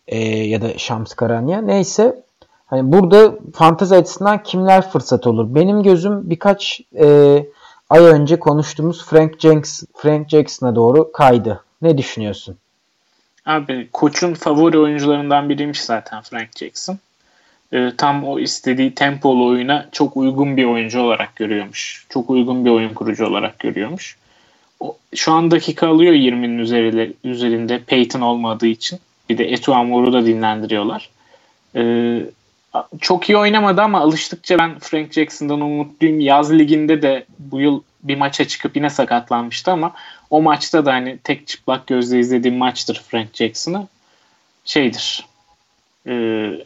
[0.08, 1.62] e, ya da Shams Karanya.
[1.62, 2.24] Neyse
[2.66, 5.56] hani burada fantezi açısından kimler fırsat olur?
[5.56, 7.46] Benim gözüm birkaç e,
[7.90, 11.64] ay önce konuştuğumuz Frank, Jenks, Frank Jackson'a doğru kaydı.
[11.82, 12.58] Ne düşünüyorsun?
[13.46, 16.98] Abi koçun favori oyuncularından biriymiş zaten Frank Jackson.
[17.74, 22.06] Ee, tam o istediği tempolu oyuna çok uygun bir oyuncu olarak görüyormuş.
[22.10, 24.18] Çok uygun bir oyun kurucu olarak görüyormuş.
[24.80, 29.00] O, şu an dakika alıyor 20'nin üzerinde, üzerinde Peyton olmadığı için.
[29.30, 31.10] Bir de Etu Amor'u da dinlendiriyorlar.
[31.76, 32.22] Ee,
[33.02, 36.20] çok iyi oynamadı ama alıştıkça ben Frank Jackson'dan umutluyum.
[36.20, 39.94] Yaz liginde de bu yıl bir maça çıkıp yine sakatlanmıştı ama
[40.30, 43.88] o maçta da hani tek çıplak gözle izlediğim maçtır Frank Jackson'ı.
[44.66, 45.26] Şeydir.
[46.08, 46.12] E,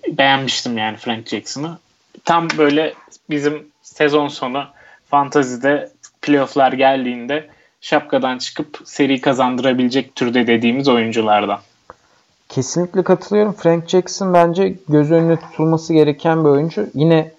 [0.07, 1.77] beğenmiştim yani Frank Jackson'ı.
[2.25, 2.93] Tam böyle
[3.29, 4.65] bizim sezon sonu
[5.09, 5.89] fantazide
[6.21, 7.49] playofflar geldiğinde
[7.81, 11.59] şapkadan çıkıp seri kazandırabilecek türde dediğimiz oyunculardan.
[12.49, 13.53] Kesinlikle katılıyorum.
[13.53, 16.87] Frank Jackson bence göz önüne tutulması gereken bir oyuncu.
[16.93, 17.31] Yine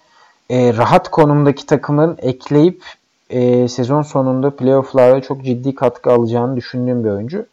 [0.50, 2.84] e, rahat konumdaki takımların ekleyip
[3.30, 7.46] e, sezon sonunda playofflarda çok ciddi katkı alacağını düşündüğüm bir oyuncu.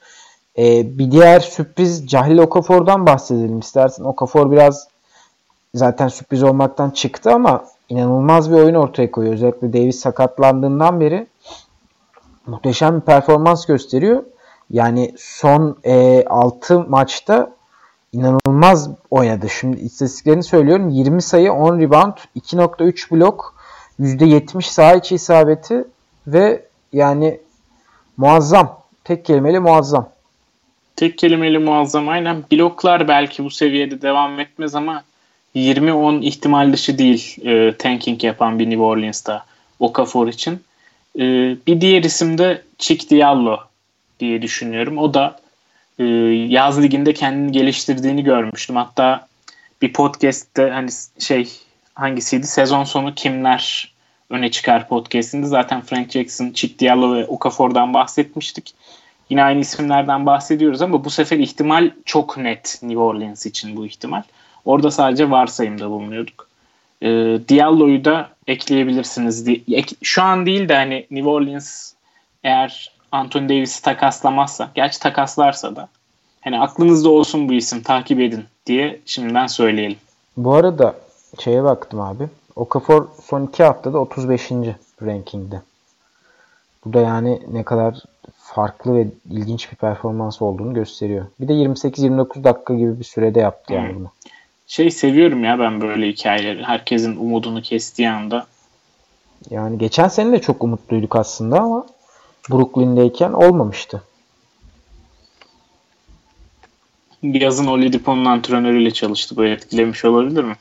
[0.58, 4.04] E, bir diğer sürpriz Cahil Okafor'dan bahsedelim istersen.
[4.04, 4.88] Okafor biraz
[5.74, 9.34] zaten sürpriz olmaktan çıktı ama inanılmaz bir oyun ortaya koyuyor.
[9.34, 11.28] Özellikle Davis sakatlandığından beri
[12.48, 14.24] muhteşem bir performans gösteriyor.
[14.70, 17.52] Yani son e, 6 maçta
[18.14, 19.50] inanılmaz oynadı.
[19.50, 20.90] Şimdi istatistiklerini söylüyorum.
[20.90, 23.56] 20 sayı, 10 rebound, 2.3 blok,
[24.00, 25.88] %70 saha içi isabeti
[26.28, 27.40] ve yani
[28.18, 28.80] muazzam.
[29.04, 30.10] Tek kelimeyle muazzam.
[30.96, 32.44] Tek kelimeyle muazzam aynen.
[32.52, 35.04] Bloklar belki bu seviyede devam etmez ama
[35.56, 39.46] 20-10 ihtimal dışı değil e, tanking yapan bir New Orleans'ta
[39.80, 40.60] Okafor için.
[41.20, 41.22] E,
[41.68, 43.67] bir diğer isim de Chick Diallo
[44.20, 44.98] diye düşünüyorum.
[44.98, 45.40] O da
[46.00, 46.04] e,
[46.50, 48.76] yaz liginde kendini geliştirdiğini görmüştüm.
[48.76, 49.28] Hatta
[49.82, 51.50] bir podcast'te hani şey
[51.94, 52.48] hangisiydi?
[52.48, 53.94] Sezon sonu kimler
[54.30, 58.74] öne çıkar podcast'inde zaten Frank Jackson, Chick Diallo ve Okafor'dan bahsetmiştik.
[59.30, 64.24] Yine aynı isimlerden bahsediyoruz ama bu sefer ihtimal çok net New Orleans için bu ihtimal.
[64.66, 66.48] Orada sadece varsayımda bulunuyorduk.
[67.02, 67.08] E,
[67.50, 69.48] Diallo'yu da ekleyebilirsiniz.
[69.48, 71.94] Ek, şu an değil de hani New Orleans
[72.44, 75.88] eğer Anthony Davis'i takaslamazsa, gerçi takaslarsa da
[76.42, 79.98] hani aklınızda olsun bu isim takip edin diye şimdiden söyleyelim.
[80.38, 80.96] Bu arada
[81.40, 82.28] şeye baktım abi.
[82.56, 84.52] Okafor son iki haftada 35.
[85.02, 85.62] rankingde.
[86.86, 88.04] Bu da yani ne kadar
[88.38, 91.26] farklı ve ilginç bir performans olduğunu gösteriyor.
[91.40, 94.12] Bir de 28-29 dakika gibi bir sürede yaptı yani bunu.
[94.68, 96.64] Şey seviyorum ya ben böyle hikayeleri.
[96.64, 98.48] Herkesin umudunu kestiği anda.
[99.50, 101.86] Yani geçen sene de çok umutluyduk aslında ama
[102.52, 104.02] Brooklyn'deyken olmamıştı.
[107.24, 109.36] Yazın Oladipo'nun antrenörüyle çalıştı.
[109.36, 110.56] Bu etkilemiş olabilir mi?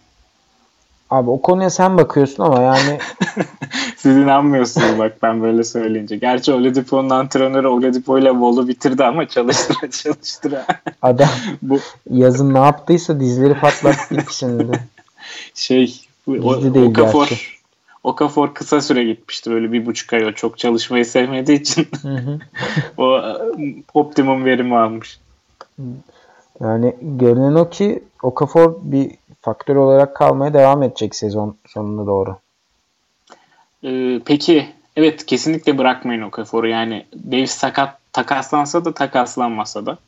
[1.10, 2.98] Abi o konuya sen bakıyorsun ama yani
[3.96, 6.16] Siz inanmıyorsunuz bak ben böyle söyleyince.
[6.16, 10.66] Gerçi Oladipo'nun antrenörü Oladipo ile Vol'u bitirdi ama çalıştıra çalıştıra.
[11.02, 11.28] Adam
[11.62, 11.78] bu
[12.10, 14.72] yazın ne yaptıysa dizleri patlattı ikisinde.
[15.54, 17.55] Şey o, değil Okafor, gerçi.
[18.06, 21.88] Okafor kısa süre gitmişti böyle bir buçuk ay o çok çalışmayı sevmediği için
[22.98, 23.20] o
[23.94, 25.20] optimum verimi almış.
[26.60, 32.36] Yani görünen o ki Okafor bir faktör olarak kalmaya devam edecek sezon sonuna doğru.
[33.84, 36.68] Ee, peki evet kesinlikle bırakmayın Okafor'u.
[36.68, 39.98] Yani Davis sakat takaslansa da takaslanmasa da.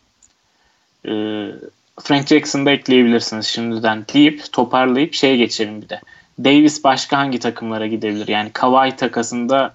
[1.07, 1.53] Ee,
[2.01, 6.01] Frank Jackson'da ekleyebilirsiniz şimdiden deyip toparlayıp şeye geçelim bir de.
[6.38, 8.29] Davis başka hangi takımlara gidebilir?
[8.29, 9.74] Yani Kawhi takasında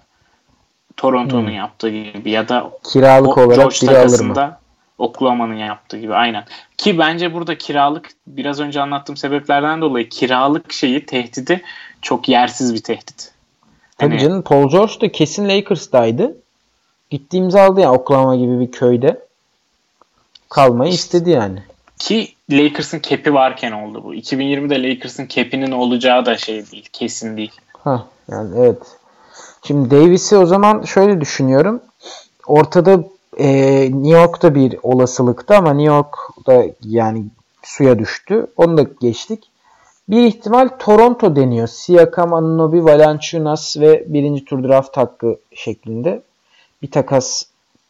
[0.98, 1.56] Toronto'nun hmm.
[1.56, 4.58] yaptığı gibi ya da kiralık o, olarak George biri takasında alır mı?
[4.98, 6.46] Oklahoma'nın yaptığı gibi aynen.
[6.78, 11.62] Ki bence burada kiralık biraz önce anlattığım sebeplerden dolayı kiralık şeyi tehdidi
[12.02, 13.32] çok yersiz bir tehdit.
[13.98, 14.22] Tabii hani...
[14.22, 16.38] canım Paul George da kesin Lakers'taydı.
[17.10, 19.20] Gitti imzaladı yani Oklahoma gibi bir köyde.
[20.50, 21.64] Kalmayı istedi yani.
[22.00, 24.16] Ki Lakers'ın cap'i varken oldu bu.
[24.16, 26.90] 2020'de Lakers'ın cap'inin olacağı da şey değil.
[26.94, 27.52] Kesin değil.
[27.84, 28.82] Ha yani evet.
[29.68, 31.82] Şimdi Davis'i o zaman şöyle düşünüyorum.
[32.48, 33.04] Ortada
[33.38, 33.48] e,
[33.92, 37.26] New York'ta bir olasılıktı ama New York'ta yani
[37.64, 38.48] suya düştü.
[38.58, 39.50] Onu da geçtik.
[40.10, 41.68] Bir ihtimal Toronto deniyor.
[41.68, 46.22] Siakam, Anunoby, Valanciunas ve birinci tur draft hakkı şeklinde
[46.82, 47.44] bir takas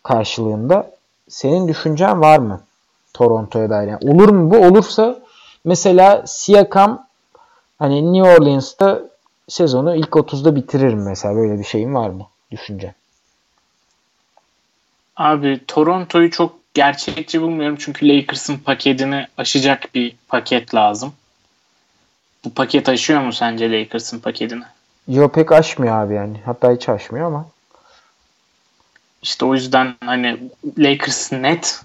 [0.04, 0.92] karşılığında.
[1.30, 2.62] Senin düşüncen var mı
[3.14, 3.88] Toronto'ya dair?
[3.88, 4.58] Yani olur mu bu?
[4.58, 5.20] Olursa
[5.66, 7.08] mesela Siakam
[7.80, 9.02] hani New Orleans'ta
[9.50, 11.36] sezonu ilk 30'da bitirir mi mesela?
[11.36, 12.28] Böyle bir şeyin var mı?
[12.52, 12.94] Düşünce.
[15.16, 21.14] Abi Toronto'yu çok gerçekçi bulmuyorum çünkü Lakers'ın paketini aşacak bir paket lazım.
[22.46, 24.64] Bu paket aşıyor mu sence Lakers'ın paketini?
[25.08, 26.38] Yok pek aşmıyor abi yani.
[26.46, 27.46] Hatta hiç aşmıyor ama.
[29.22, 30.40] İşte o yüzden hani
[30.78, 31.82] Lakers net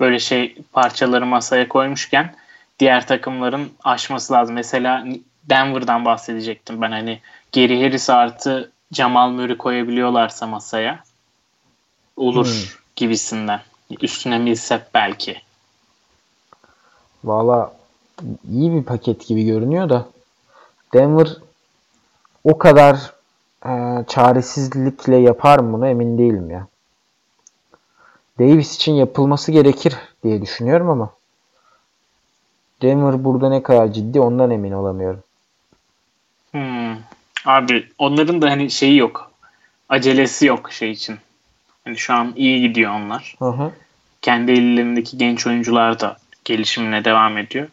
[0.00, 2.34] böyle şey parçaları masaya koymuşken
[2.78, 4.54] diğer takımların aşması lazım.
[4.54, 5.06] Mesela
[5.44, 7.20] Denver'dan bahsedecektim ben hani
[7.52, 11.04] Geri Harris artı Jamal Murray koyabiliyorlarsa masaya
[12.16, 12.80] olur hmm.
[12.96, 13.60] gibisinden.
[14.00, 15.36] Üstüne Millsap belki.
[17.24, 17.72] Valla
[18.50, 20.06] iyi bir paket gibi görünüyor da
[20.94, 21.36] Denver
[22.44, 23.12] o kadar
[23.66, 26.66] e, çaresizlikle yapar mı bunu emin değilim ya.
[28.38, 29.94] Davis için yapılması gerekir
[30.24, 31.10] diye düşünüyorum ama
[32.82, 35.22] Denver burada ne kadar ciddi ondan emin olamıyorum.
[36.50, 36.96] Hmm.
[37.44, 39.30] Abi onların da hani şeyi yok.
[39.88, 41.16] Acelesi yok şey için.
[41.84, 43.34] Hani şu an iyi gidiyor onlar.
[43.38, 43.72] Hı hı.
[44.22, 47.68] Kendi ellerindeki genç oyuncular da gelişimine devam ediyor.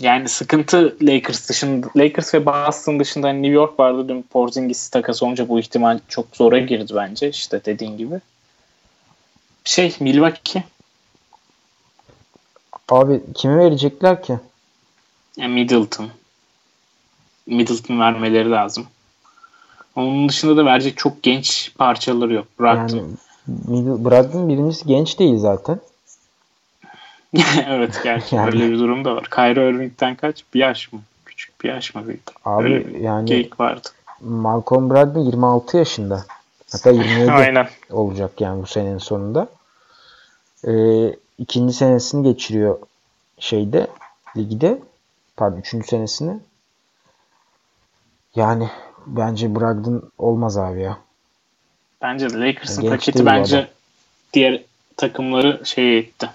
[0.00, 5.48] Yani sıkıntı Lakers dışında Lakers ve Boston dışında New York vardı dün Porzingis takası olunca
[5.48, 8.14] bu ihtimal çok zora girdi bence işte dediğin gibi.
[9.66, 10.64] Şey Milwaukee.
[12.88, 14.38] Abi kimi verecekler ki?
[15.36, 16.08] Yani Middleton.
[17.46, 18.86] Middleton vermeleri lazım.
[19.96, 22.46] Onun dışında da verecek çok genç parçaları yok.
[22.60, 22.96] Brogdon.
[22.96, 25.80] Yani Brogdon birincisi genç değil zaten.
[27.66, 28.46] evet gerçi yani.
[28.46, 29.24] öyle bir durum da var.
[29.30, 30.44] Kyrie Irving'den kaç?
[30.54, 31.00] Bir yaş mı?
[31.24, 32.22] Küçük bir yaş mı büyük?
[32.44, 33.88] Abi öyle yani geyik vardı.
[34.20, 36.24] Malcolm Brogdon 26 yaşında.
[36.72, 37.68] Hatta 27 Aynen.
[37.90, 39.48] olacak yani bu senenin sonunda.
[40.64, 42.78] Ee, ikinci senesini geçiriyor
[43.38, 43.86] şeyde
[44.36, 44.78] ligde.
[45.36, 46.38] Pardon üçüncü senesini.
[48.34, 48.70] Yani
[49.06, 50.98] bence Brogdon olmaz abi ya.
[52.02, 53.68] Bence de Lakers'ın yani paketi bence
[54.32, 54.62] diğer
[54.96, 56.30] takımları şey etti.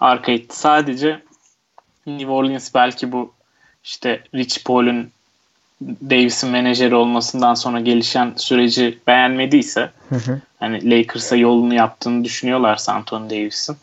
[0.00, 0.58] Arka etti.
[0.58, 1.22] Sadece
[2.06, 3.32] New Orleans belki bu
[3.84, 5.10] işte Rich Paul'un
[5.82, 10.40] Davis'in menajeri olmasından sonra gelişen süreci beğenmediyse hı hı.
[10.60, 13.76] hani Lakers'a yolunu yaptığını düşünüyorlarsa Anthony Davis'in.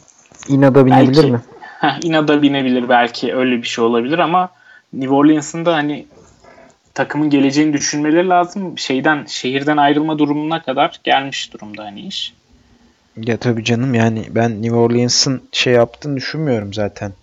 [0.48, 1.42] İnada binebilir belki, mi?
[1.80, 4.50] Heh, inada binebilir belki öyle bir şey olabilir ama
[4.94, 6.06] New Orleans'ın da hani
[6.94, 8.78] takımın geleceğini düşünmeleri lazım.
[8.78, 12.34] Şeyden şehirden ayrılma durumuna kadar gelmiş durumda hani iş.
[13.18, 17.14] Ya tabii canım yani ben New Orleans'ın şey yaptığını düşünmüyorum zaten.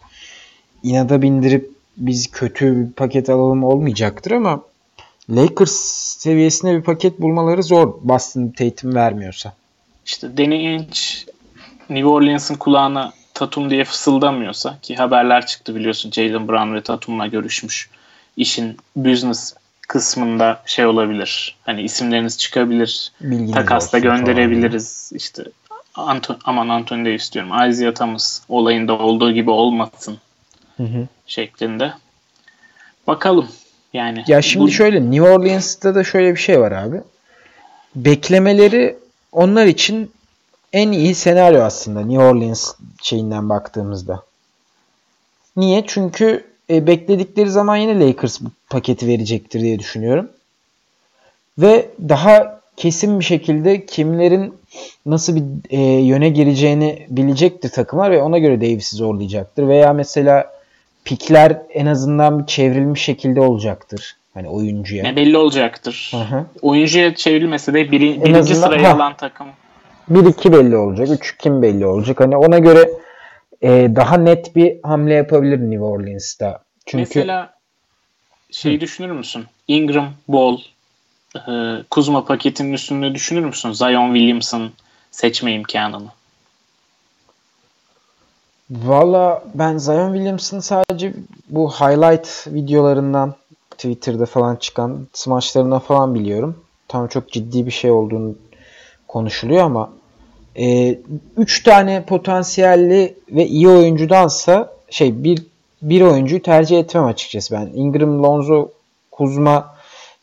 [0.82, 4.62] İnada bindirip biz kötü bir paket alalım olmayacaktır ama
[5.30, 5.72] Lakers
[6.18, 9.52] seviyesinde bir paket bulmaları zor Boston Tatum vermiyorsa.
[10.06, 11.00] İşte Danny Ainge
[11.90, 17.90] New Orleans'ın kulağına Tatum diye fısıldamıyorsa ki haberler çıktı biliyorsun Jalen Brown ve Tatum'la görüşmüş.
[18.36, 19.54] İşin business
[19.88, 21.56] kısmında şey olabilir.
[21.62, 23.12] Hani isimleriniz çıkabilir.
[23.20, 25.08] Bilginiz takasla gönderebiliriz.
[25.08, 25.18] Falan.
[25.18, 25.44] İşte
[25.94, 27.70] Anton, aman Anthony Davis diyorum.
[27.70, 30.18] Isaiah Thomas olayında olduğu gibi olmasın
[30.76, 31.06] hı hı.
[31.32, 31.92] Şeklinde.
[33.06, 33.48] Bakalım.
[33.92, 34.70] Yani ya şimdi bu...
[34.70, 37.00] şöyle New Orleans'ta da şöyle bir şey var abi.
[37.94, 38.96] Beklemeleri
[39.32, 40.10] onlar için
[40.72, 44.22] en iyi senaryo aslında New Orleans şeyinden baktığımızda.
[45.56, 45.84] Niye?
[45.86, 50.30] Çünkü e, bekledikleri zaman yine Lakers bu paketi verecektir diye düşünüyorum.
[51.58, 54.54] Ve daha kesin bir şekilde kimlerin
[55.06, 59.68] nasıl bir e, yöne gireceğini bilecektir takımlar ve ona göre Davis'i zorlayacaktır.
[59.68, 60.61] Veya mesela
[61.04, 64.16] pikler en azından bir çevrilmiş şekilde olacaktır.
[64.34, 65.02] Hani oyuncuya.
[65.02, 66.10] Ne belli olacaktır.
[66.14, 66.46] Hı-hı.
[66.62, 69.46] Oyuncuya çevrilmese de biri, birinci azından, sıraya ha, alan takım.
[70.10, 71.08] 1-2 belli olacak.
[71.10, 72.20] 3 kim belli olacak.
[72.20, 72.90] Hani ona göre
[73.62, 76.62] e, daha net bir hamle yapabilir New Orleans'ta.
[76.86, 77.54] Çünkü Mesela
[78.50, 78.80] şey Hı.
[78.80, 79.44] düşünür müsün?
[79.68, 80.58] Ingram, Ball,
[81.36, 81.52] e,
[81.90, 83.72] Kuzma paketinin üstünde düşünür müsün?
[83.72, 84.70] Zion Williamson
[85.10, 86.08] seçme imkanını.
[88.72, 91.14] Valla ben Zion Williamson'ı sadece
[91.48, 93.34] bu highlight videolarından
[93.70, 96.56] Twitter'da falan çıkan smaçlarından falan biliyorum.
[96.88, 98.34] Tam çok ciddi bir şey olduğunu
[99.08, 99.90] konuşuluyor ama
[100.56, 100.98] 3 e,
[101.36, 105.42] üç tane potansiyelli ve iyi oyuncudansa şey bir
[105.82, 107.70] bir oyuncuyu tercih etmem açıkçası ben.
[107.74, 108.68] Ingram, Lonzo,
[109.10, 109.74] Kuzma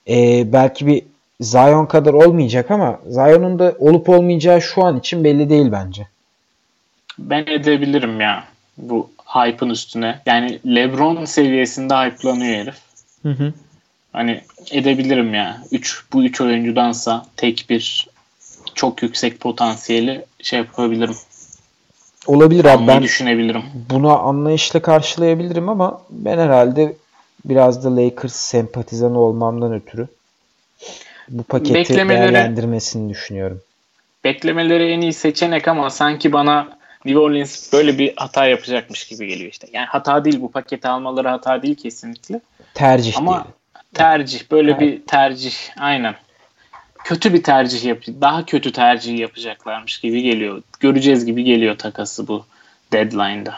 [0.10, 1.04] e, belki bir
[1.42, 6.08] Zion kadar olmayacak ama Zion'un da olup olmayacağı şu an için belli değil bence.
[7.20, 8.44] Ben edebilirim ya
[8.78, 10.20] bu hype'ın üstüne.
[10.26, 12.76] Yani LeBron seviyesinde hype'lanıyor herif.
[13.24, 13.54] Hı hı.
[14.14, 15.64] Hani edebilirim ya.
[15.72, 18.08] Üç, bu üç oyuncudansa tek bir
[18.76, 21.16] çok yüksek potansiyeli şey yapabilirim.
[22.28, 23.64] Olabilir abi ben düşünebilirim.
[23.90, 26.96] Bunu anlayışla karşılayabilirim ama ben herhalde
[27.46, 30.08] biraz da Lakers sempatizanı olmamdan ötürü
[31.30, 33.62] bu paketi beklemeleri, değerlendirmesini düşünüyorum.
[34.24, 39.52] Beklemeleri en iyi seçenek ama sanki bana New Orleans böyle bir hata yapacakmış gibi geliyor
[39.52, 39.68] işte.
[39.74, 42.42] Yani hata değil bu paketi almaları hata değil kesinlikle.
[42.74, 43.46] Tercih ama değil.
[43.94, 44.82] tercih böyle evet.
[44.82, 46.16] bir tercih aynen.
[47.04, 50.62] Kötü bir tercih yap daha kötü tercih yapacaklarmış gibi geliyor.
[50.80, 52.46] Göreceğiz gibi geliyor takası bu
[52.92, 53.54] deadline'da.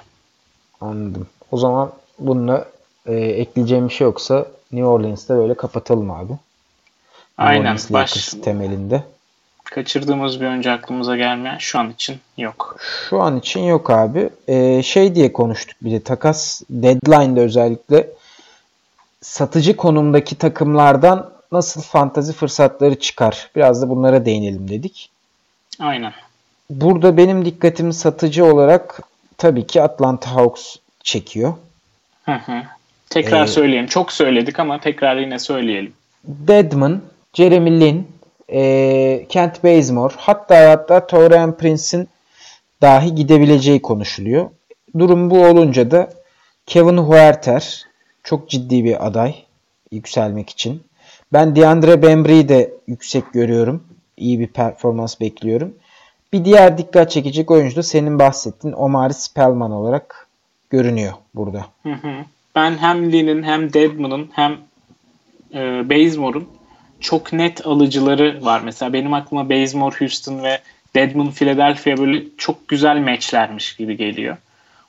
[0.82, 1.28] Anladım.
[1.52, 2.66] O zaman bununla
[3.06, 6.34] e, ekleyeceğim bir şey yoksa New Orleans'ta böyle kapatalım abi.
[7.38, 7.78] Aynen.
[7.90, 9.04] Baş, temelinde.
[9.72, 12.78] Kaçırdığımız bir önce aklımıza gelmeyen şu an için yok.
[13.10, 14.30] Şu an için yok abi.
[14.48, 18.08] Ee, şey diye konuştuk bir de takas deadline'da özellikle
[19.22, 23.50] satıcı konumdaki takımlardan nasıl fantazi fırsatları çıkar?
[23.56, 25.10] Biraz da bunlara değinelim dedik.
[25.80, 26.14] Aynen.
[26.70, 29.02] Burada benim dikkatim satıcı olarak
[29.38, 31.54] tabii ki Atlanta Hawks çekiyor.
[32.24, 32.64] Hı hı.
[33.10, 33.88] Tekrar ee, söyleyelim.
[33.88, 35.94] Çok söyledik ama tekrar yine söyleyelim.
[36.24, 37.02] Deadman,
[37.34, 38.11] Jeremy Lin,
[38.52, 42.10] e, Kent Bazemore hatta hatta Torian Prince'in
[42.82, 44.50] dahi gidebileceği konuşuluyor.
[45.00, 46.10] Durum bu olunca da
[46.66, 47.86] Kevin Huerter
[48.24, 49.36] çok ciddi bir aday
[49.92, 50.84] yükselmek için.
[51.34, 53.84] Ben DeAndre Bembry'i de yüksek görüyorum.
[54.18, 55.74] İyi bir performans bekliyorum.
[56.34, 60.28] Bir diğer dikkat çekecek oyuncu da senin bahsettiğin Omar Spellman olarak
[60.70, 61.66] görünüyor burada.
[62.56, 64.58] Ben hem Lin'in hem Deadman'ın hem
[65.54, 66.48] e, Bazemore'un
[67.02, 68.62] çok net alıcıları var.
[68.62, 70.60] Mesela benim aklıma Bazemore, Houston ve
[70.96, 74.38] Deadman Philadelphia böyle çok güzel meçlermiş gibi geliyor.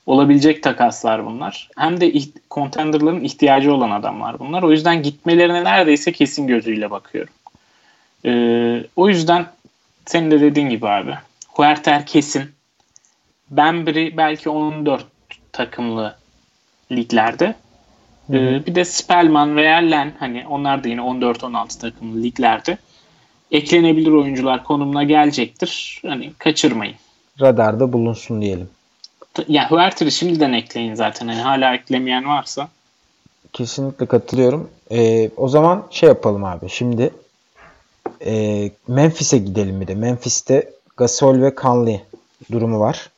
[0.05, 1.69] Olabilecek takaslar bunlar.
[1.77, 4.63] Hem de iht- contenderların ihtiyacı olan adamlar bunlar.
[4.63, 7.33] O yüzden gitmelerine neredeyse kesin gözüyle bakıyorum.
[8.25, 9.45] Ee, o yüzden
[10.05, 11.13] senin de dediğin gibi abi.
[11.47, 12.51] Huerter kesin.
[13.51, 15.05] Bembry belki 14
[15.51, 16.15] takımlı
[16.91, 17.55] liglerde.
[18.29, 22.77] Ee, bir de Spellman veya Len hani onlar da yine 14-16 takımlı liglerde
[23.51, 26.01] eklenebilir oyuncular konumuna gelecektir.
[26.05, 26.95] Hani kaçırmayın.
[27.41, 28.69] Radarda bulunsun diyelim.
[29.33, 31.27] T- Yani Huerter'i şimdiden ekleyin zaten.
[31.27, 32.67] Hani hala eklemeyen varsa.
[33.53, 34.69] Kesinlikle katılıyorum.
[34.91, 36.69] Ee, o zaman şey yapalım abi.
[36.69, 37.13] Şimdi
[38.25, 39.95] e, Memphis'e gidelim bir de.
[39.95, 42.01] Memphis'te Gasol ve Conley
[42.51, 43.09] durumu var.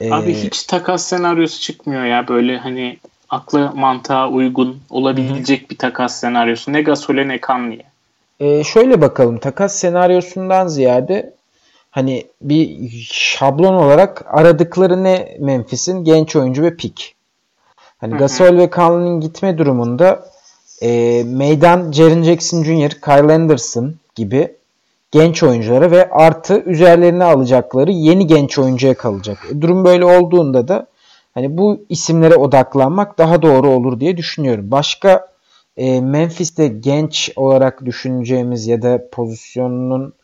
[0.00, 2.28] Ee, Abi hiç takas senaryosu çıkmıyor ya.
[2.28, 2.98] Böyle hani
[3.34, 6.72] akla mantığa uygun olabilecek bir takas senaryosu.
[6.72, 7.84] Ne Gasol'e ne Conley'e.
[8.40, 9.38] e, şöyle bakalım.
[9.38, 11.34] Takas senaryosundan ziyade
[11.90, 17.14] hani bir şablon olarak aradıkları ne Memphis'in genç oyuncu ve pik.
[17.98, 18.16] Hani.
[18.16, 20.26] Gasol ve Conley'nin gitme durumunda
[20.82, 24.54] e, meydan Jaren Jackson Jr., Kyle Anderson gibi
[25.10, 29.38] genç oyunculara ve artı üzerlerine alacakları yeni genç oyuncuya kalacak.
[29.50, 30.86] E, durum böyle olduğunda da
[31.34, 34.70] hani bu isimlere odaklanmak daha doğru olur diye düşünüyorum.
[34.70, 35.28] Başka
[35.76, 40.14] e, Memphis'te genç olarak düşüneceğimiz ya da pozisyonunun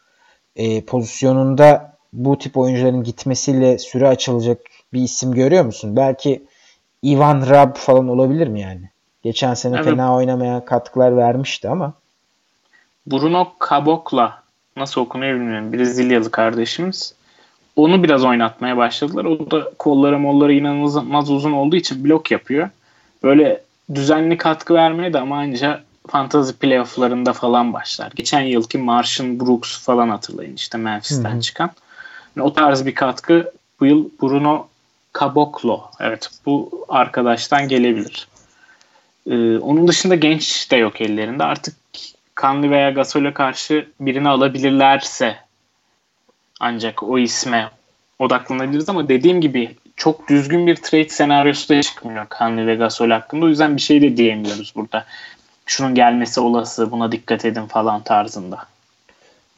[0.56, 4.60] e, pozisyonunda bu tip oyuncuların gitmesiyle süre açılacak
[4.92, 5.96] bir isim görüyor musun?
[5.96, 6.42] Belki
[7.04, 8.90] Ivan Rab falan olabilir mi yani?
[9.22, 9.84] Geçen sene Evet.
[9.84, 11.92] fena oynamaya katkılar vermişti ama
[13.06, 14.42] Bruno Cabocla
[14.76, 15.72] nasıl okunuyor bilmiyorum.
[15.72, 17.14] Brezilyalı kardeşimiz.
[17.80, 19.24] Onu biraz oynatmaya başladılar.
[19.24, 22.70] O da kolları molları inanılmaz uzun olduğu için blok yapıyor.
[23.22, 23.62] Böyle
[23.94, 28.12] düzenli katkı vermeye de ama anca fantasy playofflarında falan başlar.
[28.14, 31.40] Geçen yılki Martian Brooks falan hatırlayın işte Memphis'ten Hı hı.
[31.40, 31.70] çıkan.
[32.36, 34.66] Yani o tarz bir katkı bu yıl Bruno
[35.20, 35.80] Caboclo.
[36.00, 38.28] Evet bu arkadaştan gelebilir.
[39.26, 41.44] Ee, onun dışında genç de yok ellerinde.
[41.44, 41.74] Artık
[42.34, 45.36] Kanlı veya Gasol'e karşı birini alabilirlerse
[46.60, 47.70] ancak o isme
[48.18, 53.46] odaklanabiliriz ama dediğim gibi çok düzgün bir trade senaryosu da çıkmıyor Kanlı ve Gasol hakkında.
[53.46, 55.04] O yüzden bir şey de diyemiyoruz burada.
[55.66, 58.58] Şunun gelmesi olası buna dikkat edin falan tarzında.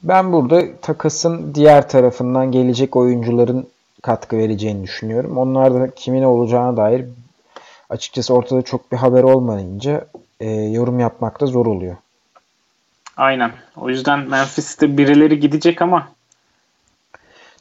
[0.03, 3.67] ben burada takasın diğer tarafından gelecek oyuncuların
[4.03, 5.39] katkı vereceğini düşünüyorum.
[5.39, 7.05] Onlar da kimin olacağına dair
[7.91, 10.05] açıkçası ortada çok bir haber olmayınca
[10.41, 11.97] e, yorum yapmak da zor oluyor.
[13.17, 13.53] Aynen.
[13.77, 16.09] O yüzden Memphis'te birileri gidecek ama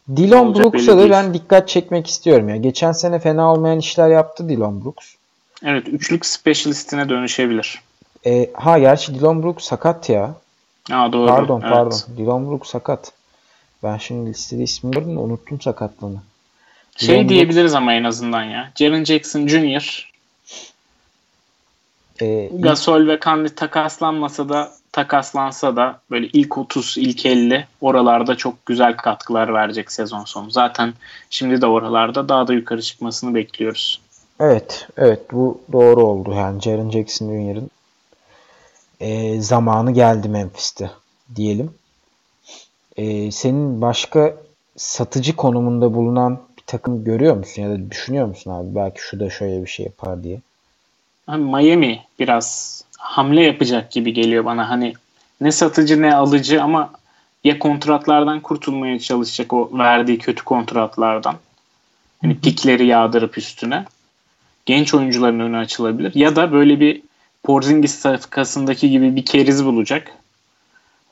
[0.09, 2.55] Dylan Brooks'a da ben dikkat çekmek istiyorum ya.
[2.55, 5.13] Geçen sene fena olmayan işler yaptı Dylan Brooks.
[5.65, 7.81] evet üçlük specialistine dönüşebilir.
[8.25, 10.35] E, ha gerçi Dylan Brooks sakat ya.
[10.91, 11.27] Aa, doğru.
[11.27, 11.73] Pardon Evet.
[11.73, 11.97] pardon.
[12.17, 13.11] Dylan Brooks sakat.
[13.83, 16.17] Ben şimdi listede ismini gördüm unuttum sakatlığını.
[16.97, 18.71] Şey Dylan diyebiliriz ama en azından ya.
[18.75, 20.11] Jaren Jackson Jr.
[22.21, 28.65] E, Gasol ve Kanli takaslanmasa da takaslansa da böyle ilk 30, ilk 50 oralarda çok
[28.65, 30.51] güzel katkılar verecek sezon sonu.
[30.51, 30.93] Zaten
[31.29, 34.01] şimdi de oralarda daha da yukarı çıkmasını bekliyoruz.
[34.39, 36.33] Evet, evet bu doğru oldu.
[36.33, 37.69] Yani Jaren Jackson Jr.'ın
[38.99, 40.91] e, zamanı geldi Memphis'te
[41.35, 41.73] diyelim.
[42.97, 44.35] E, senin başka
[44.77, 48.75] satıcı konumunda bulunan bir takım görüyor musun ya da düşünüyor musun abi?
[48.75, 50.41] Belki şu da şöyle bir şey yapar diye.
[51.27, 54.69] Miami biraz hamle yapacak gibi geliyor bana.
[54.69, 54.93] Hani
[55.41, 56.93] ne satıcı ne alıcı ama
[57.43, 61.35] ya kontratlardan kurtulmaya çalışacak o verdiği kötü kontratlardan.
[62.21, 63.85] Hani pikleri yağdırıp üstüne.
[64.65, 66.15] Genç oyuncuların önü açılabilir.
[66.15, 67.01] Ya da böyle bir
[67.43, 70.11] Porzingis safkasındaki gibi bir keriz bulacak.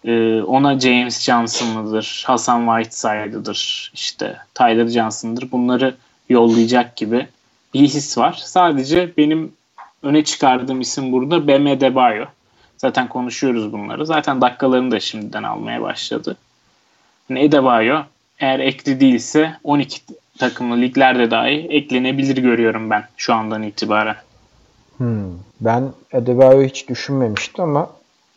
[0.05, 5.51] Ee, ona James Johnson'ıdır, Hasan Whiteside'ıdır, işte Tyler Johnson'dır.
[5.51, 5.95] Bunları
[6.29, 7.27] yollayacak gibi
[7.73, 8.41] bir his var.
[8.45, 9.51] Sadece benim
[10.03, 12.25] öne çıkardığım isim burada Bam Adebayo.
[12.77, 14.05] Zaten konuşuyoruz bunları.
[14.05, 16.37] Zaten dakikalarını da şimdiden almaya başladı.
[17.29, 18.01] Yani Adebayo
[18.39, 20.01] eğer ekli değilse 12
[20.37, 24.15] takımlı liglerde dahi eklenebilir görüyorum ben şu andan itibaren.
[24.97, 25.29] Hmm.
[25.61, 27.89] Ben Adebayo'yu hiç düşünmemiştim ama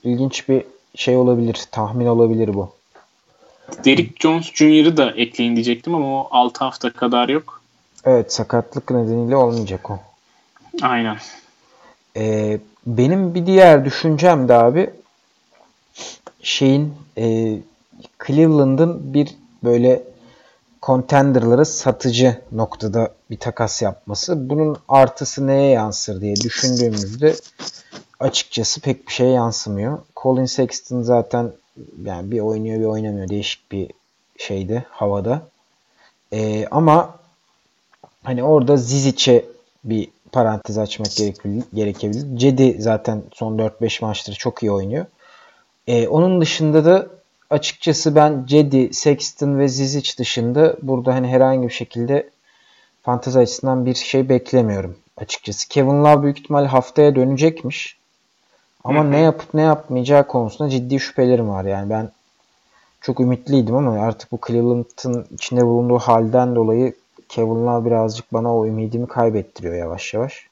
[0.05, 1.65] ilginç bir şey olabilir.
[1.71, 2.73] Tahmin olabilir bu.
[3.85, 7.63] Derrick Jones Jr.'ı da ekleyin diyecektim ama o 6 hafta kadar yok.
[8.05, 10.01] Evet sakatlık nedeniyle olmayacak o.
[10.83, 11.17] Aynen.
[12.17, 14.91] Ee, benim bir diğer düşüncem de abi
[16.43, 17.59] şeyin e,
[18.27, 20.03] Cleveland'ın bir böyle
[20.83, 24.51] contender'lara satıcı noktada bir takas yapması.
[24.51, 27.35] Bunun artısı neye yansır diye düşündüğümüzde
[28.21, 29.99] açıkçası pek bir şeye yansımıyor.
[30.17, 31.53] Colin Sexton zaten
[32.05, 33.91] yani bir oynuyor bir oynamıyor değişik bir
[34.37, 35.43] şeyde havada.
[36.33, 37.19] E, ama
[38.23, 39.45] hani orada Zizic'e
[39.85, 41.09] bir parantez açmak
[41.75, 42.39] gerekebilir.
[42.39, 45.07] Cedi zaten son 4-5 maçtır çok iyi oynuyor.
[45.87, 47.07] E, onun dışında da
[47.51, 52.31] açıkçası ben Cedi, Sexton ve Zizic dışında burada hani herhangi bir şekilde
[53.03, 55.69] fantezi açısından bir şey beklemiyorum açıkçası.
[55.69, 57.99] Kevin Love büyük ihtimal haftaya dönecekmiş.
[58.85, 61.65] Ama ne yapıp ne yapmayacağı konusunda ciddi şüphelerim var.
[61.65, 62.11] Yani ben
[63.01, 66.95] çok ümitliydim ama artık bu Cleveland'ın içinde bulunduğu halden dolayı
[67.33, 70.47] Kevin Love birazcık bana o ümidimi kaybettiriyor yavaş yavaş.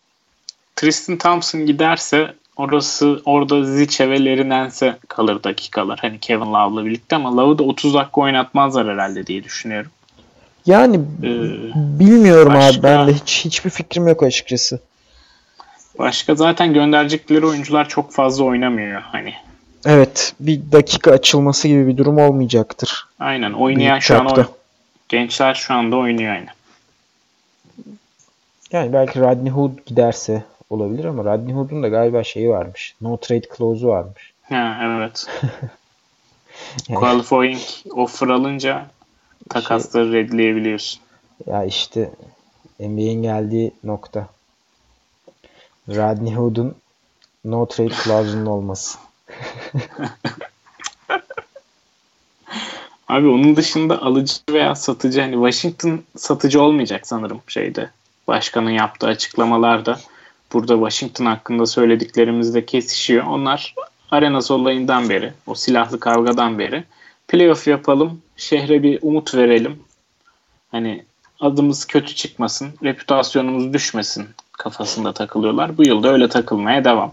[0.77, 5.99] Tristan Thompson giderse orası orada Ziche ve Lerinense kalır dakikalar.
[5.99, 9.91] Hani Kevin Love'la birlikte ama Love'ı da 30 dakika oynatmazlar herhalde diye düşünüyorum.
[10.67, 11.31] Yani ee,
[11.77, 14.81] bilmiyorum başka, abi ben de hiç hiçbir fikrim yok açıkçası.
[15.99, 19.35] Başka zaten gönderecekleri oyuncular çok fazla oynamıyor hani.
[19.87, 23.07] Evet, bir dakika açılması gibi bir durum olmayacaktır.
[23.19, 24.45] Aynen, oynayan şu an o,
[25.09, 26.60] gençler şu anda oynuyor aynen.
[28.73, 32.95] Yani belki Rodney Hood giderse olabilir ama Rodney Hood'un da galiba şeyi varmış.
[33.01, 34.33] No trade clause'u varmış.
[34.43, 35.27] Ha evet.
[36.89, 37.61] yani, Qualifying
[37.91, 38.87] offer alınca
[39.49, 41.01] takasları şey, redleyebiliyorsun.
[41.47, 42.11] Ya işte
[42.81, 44.29] NBA'in geldiği nokta.
[45.89, 46.75] Rodney Hood'un
[47.45, 48.99] no trade clause'unun olması.
[53.09, 57.91] Abi onun dışında alıcı veya satıcı hani Washington satıcı olmayacak sanırım şeyde.
[58.31, 59.99] Başkanın yaptığı açıklamalarda
[60.53, 63.27] burada Washington hakkında söylediklerimizde kesişiyor.
[63.27, 63.75] Onlar
[64.11, 66.85] Arenas olayından beri, o silahlı kavgadan beri
[67.29, 69.79] playoff yapalım, şehre bir umut verelim.
[70.71, 71.05] Hani
[71.41, 75.79] adımız kötü çıkmasın, reputasyonumuz düşmesin kafasında takılıyorlar.
[75.79, 77.13] Bu yılda öyle takılmaya devam.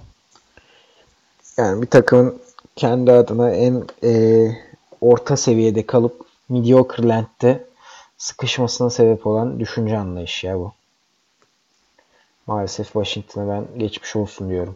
[1.58, 2.40] Yani bir takımın
[2.76, 4.12] kendi adına en e,
[5.02, 7.66] orta seviyede kalıp mediocre land'de
[8.18, 10.74] sıkışmasına sebep olan düşünce anlayışı ya bu.
[12.48, 14.76] Maalesef Washington'a ben geçmiş olsun diyorum.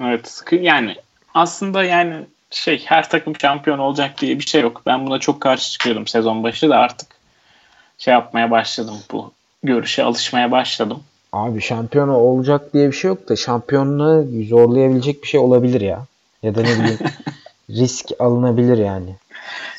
[0.00, 0.96] evet sıkı yani
[1.34, 4.82] aslında yani şey her takım şampiyon olacak diye bir şey yok.
[4.86, 7.08] Ben buna çok karşı çıkıyordum sezon başı da artık
[7.98, 9.32] şey yapmaya başladım bu
[9.62, 11.02] görüşe alışmaya başladım.
[11.32, 16.06] Abi şampiyon olacak diye bir şey yok da şampiyonluğu zorlayabilecek bir şey olabilir ya.
[16.42, 16.98] Ya da ne bileyim
[17.70, 19.16] risk alınabilir yani.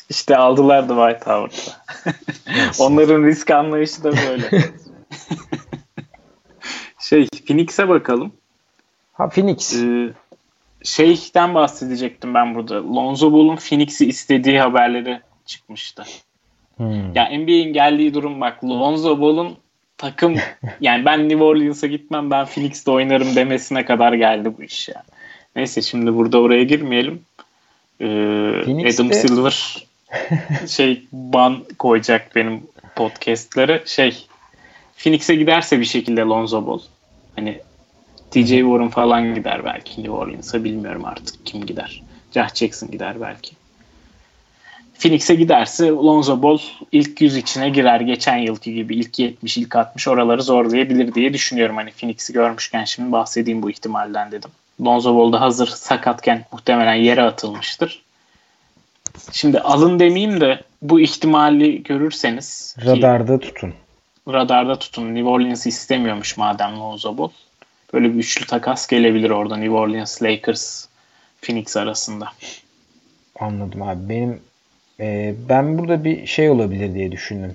[0.08, 1.72] İşte aldılar da White Howard'da.
[2.78, 4.50] Onların risk anlayışı da böyle.
[7.12, 8.32] şey Phoenix'e bakalım.
[9.12, 9.82] Ha Phoenix.
[9.82, 10.12] Ee,
[10.84, 12.84] şeyden bahsedecektim ben burada.
[12.84, 16.04] Lonzo Ball'un Phoenix'i istediği haberleri çıkmıştı.
[16.76, 17.14] Hmm.
[17.14, 19.56] Ya NBA'in geldiği durum bak Lonzo Ball'un
[19.98, 20.36] takım
[20.80, 25.02] yani ben New Orleans'a gitmem ben Phoenix'te oynarım demesine kadar geldi bu iş ya.
[25.56, 27.22] Neyse şimdi burada oraya girmeyelim.
[28.00, 29.86] Ee, Adam Silver
[30.68, 32.62] şey ban koyacak benim
[32.96, 33.82] podcastları.
[33.86, 34.26] Şey
[34.96, 36.80] Phoenix'e giderse bir şekilde Lonzo Ball.
[37.36, 37.60] Hani
[38.30, 42.02] TJ Warren falan gider belki New Orleans'a bilmiyorum artık kim gider.
[42.34, 43.52] Josh Jackson gider belki.
[45.02, 46.58] Phoenix'e giderse Lonzo Ball
[46.92, 48.00] ilk 100 içine girer.
[48.00, 51.76] Geçen yılki gibi ilk 70, ilk 60 oraları zorlayabilir diye düşünüyorum.
[51.76, 54.50] Hani Phoenix'i görmüşken şimdi bahsedeyim bu ihtimalden dedim.
[54.80, 58.02] Lonzo Ball da hazır sakatken muhtemelen yere atılmıştır.
[59.32, 63.74] Şimdi alın demeyeyim de bu ihtimali görürseniz radarda tutun.
[64.28, 65.14] Radarda tutun.
[65.14, 67.30] New Orleans istemiyormuş madem Lonzo Ball.
[67.92, 70.86] Böyle bir üçlü takas gelebilir orada New Orleans, Lakers,
[71.42, 72.28] Phoenix arasında.
[73.40, 74.08] Anladım abi.
[74.08, 74.40] Benim
[75.00, 77.54] e, ben burada bir şey olabilir diye düşündüm.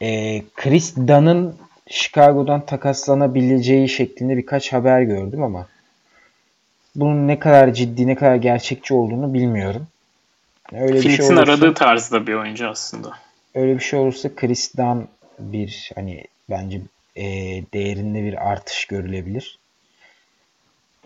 [0.00, 1.56] E, Chris Dunn'ın
[1.88, 5.66] Chicago'dan takaslanabileceği şeklinde birkaç haber gördüm ama
[6.96, 9.86] bunun ne kadar ciddi, ne kadar gerçekçi olduğunu bilmiyorum.
[10.72, 13.10] Öyle Phoenix'in bir şey olursa, aradığı tarzda bir oyuncu aslında.
[13.54, 15.08] Öyle bir şey olursa Chris Dunn
[15.38, 16.80] bir hani bence
[17.16, 17.24] e,
[17.74, 19.58] değerinde bir artış görülebilir.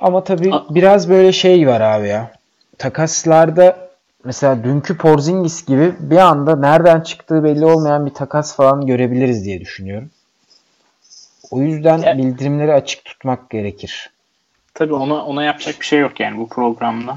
[0.01, 2.33] Ama tabii A- biraz böyle şey var abi ya.
[2.78, 3.91] Takaslarda
[4.24, 9.61] mesela dünkü Porzingis gibi bir anda nereden çıktığı belli olmayan bir takas falan görebiliriz diye
[9.61, 10.11] düşünüyorum.
[11.51, 14.11] O yüzden ya, bildirimleri açık tutmak gerekir.
[14.74, 17.16] Tabii ona ona yapacak bir şey yok yani bu programda.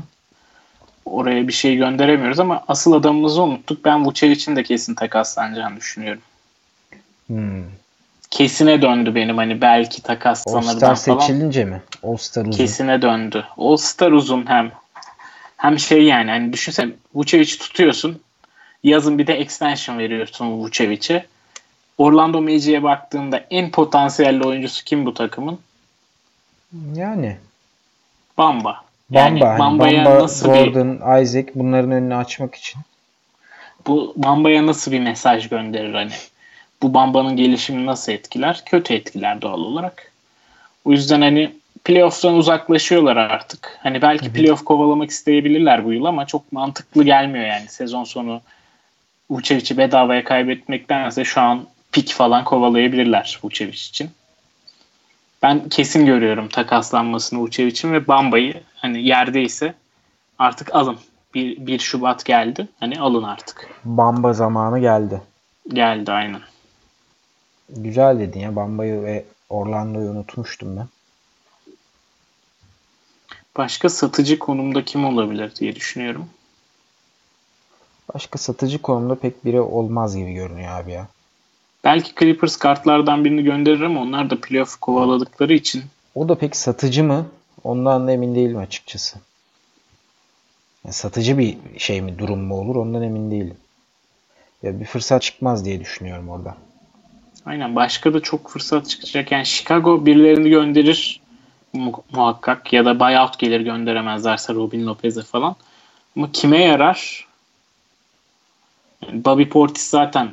[1.05, 3.85] Oraya bir şey gönderemiyoruz ama asıl adamımızı unuttuk.
[3.85, 6.21] Ben Vucevic'in de kesin takaslanacağını düşünüyorum.
[7.33, 7.63] Hmm.
[8.29, 11.19] Kesine döndü benim hani belki takaslanır All-Star falan.
[11.19, 11.81] seçilince mi?
[12.03, 12.51] All-Star uzun.
[12.51, 13.45] Kesine döndü.
[13.57, 14.71] All-Star uzun hem
[15.57, 18.21] hem şey yani hani düşünsene Vucevic'i tutuyorsun.
[18.83, 21.25] Yazın bir de extension veriyorsun Vucevic'e.
[21.97, 25.59] Orlando Magic'e baktığında en potansiyelli oyuncusu kim bu takımın?
[26.95, 27.37] Yani.
[28.37, 28.83] Bamba.
[29.11, 29.59] Yani Bamba.
[29.59, 31.21] Bamba'ya Bamba, nasıl Gordon, bir...
[31.21, 32.81] Isaac bunların önünü açmak için.
[33.87, 36.11] bu Bamba'ya nasıl bir mesaj gönderir hani?
[36.83, 38.63] Bu Bamba'nın gelişimini nasıl etkiler?
[38.65, 40.11] Kötü etkiler doğal olarak.
[40.85, 41.53] O yüzden hani
[41.83, 43.79] playoff'tan uzaklaşıyorlar artık.
[43.83, 48.41] Hani belki playoff kovalamak isteyebilirler bu yıl ama çok mantıklı gelmiyor yani sezon sonu
[49.29, 54.09] Vucevic'i bedavaya kaybetmektense şu an pik falan kovalayabilirler Vucevic için.
[55.43, 59.73] Ben kesin görüyorum takaslanmasını Vucevic'in ve Bamba'yı hani yerdeyse
[60.39, 60.97] artık alın.
[61.33, 62.67] Bir, 1 Şubat geldi.
[62.79, 63.69] Hani alın artık.
[63.85, 65.21] Bamba zamanı geldi.
[65.69, 66.41] Geldi aynen.
[67.69, 68.55] Güzel dedin ya.
[68.55, 70.87] Bamba'yı ve Orlando'yu unutmuştum ben.
[73.57, 76.29] Başka satıcı konumda kim olabilir diye düşünüyorum.
[78.13, 81.07] Başka satıcı konumda pek biri olmaz gibi görünüyor abi ya.
[81.83, 85.83] Belki Clippers kartlardan birini gönderir ama onlar da playoff kovaladıkları için.
[86.15, 87.25] O da pek satıcı mı?
[87.63, 89.19] Ondan da emin değilim açıkçası.
[90.85, 93.57] Yani satıcı bir şey mi durum mu olur ondan emin değilim.
[94.63, 96.57] Ya bir fırsat çıkmaz diye düşünüyorum orada.
[97.45, 99.31] Aynen başka da çok fırsat çıkacak.
[99.31, 101.21] Yani Chicago birilerini gönderir
[101.73, 105.55] mu- muhakkak ya da buyout gelir gönderemezlerse Robin Lopez'e falan.
[106.17, 107.27] Ama kime yarar?
[109.07, 110.29] Yani Bobby Portis zaten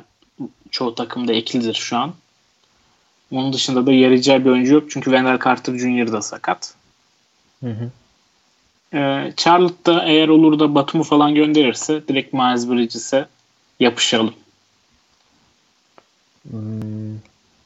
[0.71, 2.13] çoğu takımda eklidir şu an.
[3.31, 4.91] Onun dışında da yarayacağı bir oyuncu yok.
[4.91, 6.11] Çünkü Wendell Carter Jr.
[6.11, 6.73] da sakat.
[7.63, 7.91] Hı hı.
[8.93, 13.25] Ee, Charlotte'da eğer olur da Batum'u falan gönderirse direkt Miles Bridges'e
[13.79, 14.33] yapışalım.
[16.49, 17.17] Hmm.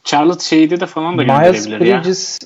[0.04, 2.00] Charlotte şeyde de falan da Miles gönderebilir ya.
[2.00, 2.40] Bridges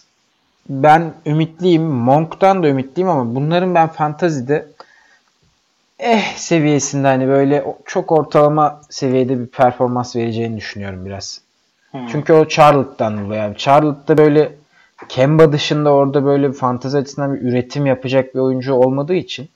[0.70, 1.84] ben ümitliyim.
[1.84, 4.68] Monk'tan da ümitliyim ama bunların ben fantazide
[6.00, 11.42] eh seviyesinde hani böyle çok ortalama seviyede bir performans vereceğini düşünüyorum biraz.
[11.92, 12.08] Hmm.
[12.08, 13.42] Çünkü o Charlotte'dan dolayı.
[13.42, 14.52] Yani Charlotte'da böyle
[15.10, 19.50] Kemba dışında orada böyle bir fantezi açısından bir üretim yapacak bir oyuncu olmadığı için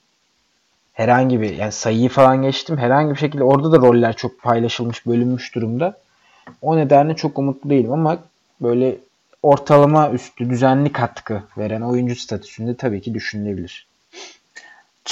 [0.94, 5.56] herhangi bir yani sayıyı falan geçtim herhangi bir şekilde orada da roller çok paylaşılmış bölünmüş
[5.56, 5.98] durumda.
[6.62, 8.18] O nedenle çok umutlu değilim ama
[8.62, 8.98] böyle
[9.44, 13.88] ortalama üstü düzenli katkı veren oyuncu statüsünde tabii ki düşünülebilir.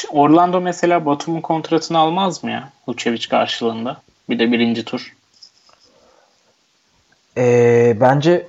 [0.10, 2.70] Orlando mesela Batum'un kontratını almaz mı ya?
[2.88, 4.02] Vucevic karşılığında.
[4.30, 5.16] Bir de birinci tur.
[7.38, 8.48] Ee, bence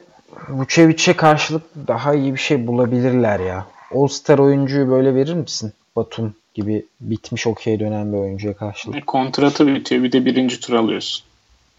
[0.49, 3.67] Vucevic'e karşılık daha iyi bir şey bulabilirler ya.
[3.95, 5.73] All-Star oyuncuyu böyle verir misin?
[5.97, 8.97] Batum gibi bitmiş okey dönen bir oyuncuya karşılık.
[8.97, 11.25] E, kontratı bitiyor bir de birinci tur alıyorsun.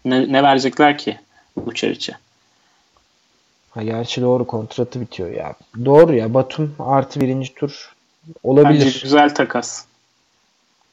[0.04, 1.20] Ne, ne verecekler ki
[1.56, 2.12] Vucevic'e?
[3.70, 5.54] Ha, gerçi doğru kontratı bitiyor ya.
[5.84, 7.94] Doğru ya Batum artı birinci tur
[8.26, 9.00] Bence olabilir.
[9.02, 9.84] güzel takas.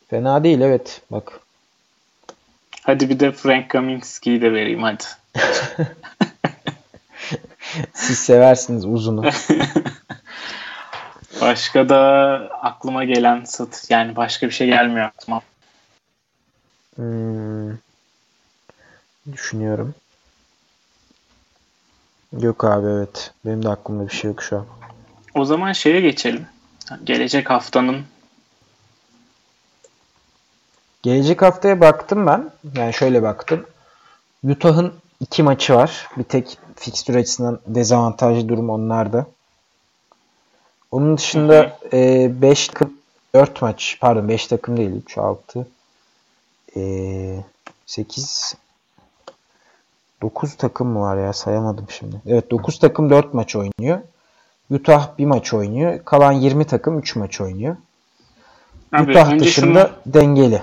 [0.09, 1.39] Fena değil evet bak.
[2.83, 5.03] Hadi bir de Frank Kaminsky'yi de vereyim hadi.
[7.93, 9.23] Siz seversiniz uzunu.
[11.41, 11.99] Başka da
[12.61, 15.41] aklıma gelen sat yani başka bir şey gelmiyor aklıma.
[16.95, 17.71] Hmm.
[19.33, 19.95] Düşünüyorum.
[22.39, 23.33] Yok abi evet.
[23.45, 24.65] Benim de aklımda bir şey yok şu an.
[25.35, 26.45] O zaman şeye geçelim.
[27.03, 28.05] Gelecek haftanın
[31.03, 32.51] Gelecek haftaya baktım ben.
[32.75, 33.65] Yani şöyle baktım.
[34.43, 36.09] Utah'ın iki maçı var.
[36.17, 39.25] Bir tek fikstür açısından dezavantajlı durum onlarda.
[40.91, 42.93] Onun dışında 5 takım
[43.35, 45.67] 4 maç pardon 5 takım değil 3 6
[47.85, 48.55] 8
[50.21, 52.15] 9 takım mı var ya sayamadım şimdi.
[52.27, 53.99] Evet 9 takım 4 maç oynuyor.
[54.71, 56.05] Utah bir maç oynuyor.
[56.05, 57.75] Kalan 20 takım 3 maç oynuyor.
[58.93, 60.61] Abi, Utah dışında dengeli.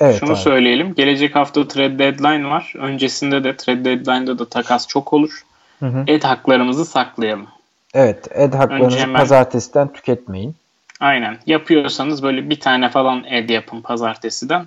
[0.00, 0.38] Evet Şunu abi.
[0.38, 0.94] söyleyelim.
[0.94, 2.72] Gelecek hafta trade deadline var.
[2.78, 5.44] Öncesinde de trade deadline'da da takas çok olur.
[5.80, 6.04] Hı hı.
[6.06, 7.46] Et haklarımızı saklayalım.
[7.94, 10.54] Evet, ed haklarınızı hemen- pazartesiden tüketmeyin.
[11.00, 11.38] Aynen.
[11.46, 14.66] Yapıyorsanız böyle bir tane falan ed yapın pazartesiden.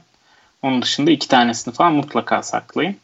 [0.61, 2.95] Onun dışında iki tanesini falan mutlaka saklayın.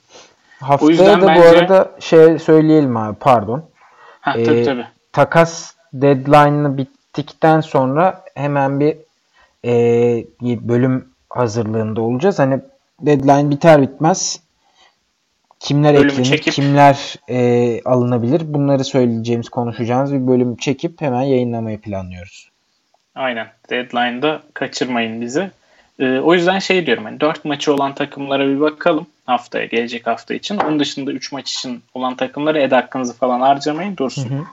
[0.61, 3.63] Haftaya da bu bence- arada şey söyleyelim abi pardon.
[4.21, 4.85] Ha Ee, tabii tabii.
[5.13, 8.97] Takas deadline'ı bittikten sonra hemen bir
[9.65, 9.71] e,
[10.41, 12.39] bir bölüm hazırlığında olacağız.
[12.39, 12.59] Hani
[13.01, 14.39] deadline biter bitmez
[15.59, 21.81] kimler Bölümü eklenir, çekip- kimler e, alınabilir bunları söyleyeceğimiz, konuşacağımız bir bölüm çekip hemen yayınlamayı
[21.81, 22.49] planlıyoruz.
[23.15, 23.47] Aynen.
[23.69, 25.51] Deadline'da kaçırmayın bizi.
[25.99, 30.33] Ee, o yüzden şey diyorum hani 4 maçı olan takımlara bir bakalım haftaya gelecek hafta
[30.33, 30.57] için.
[30.57, 34.29] Onun dışında 3 maç için olan takımlara ed hakkınızı falan harcamayın dursun.
[34.29, 34.43] Hı hı.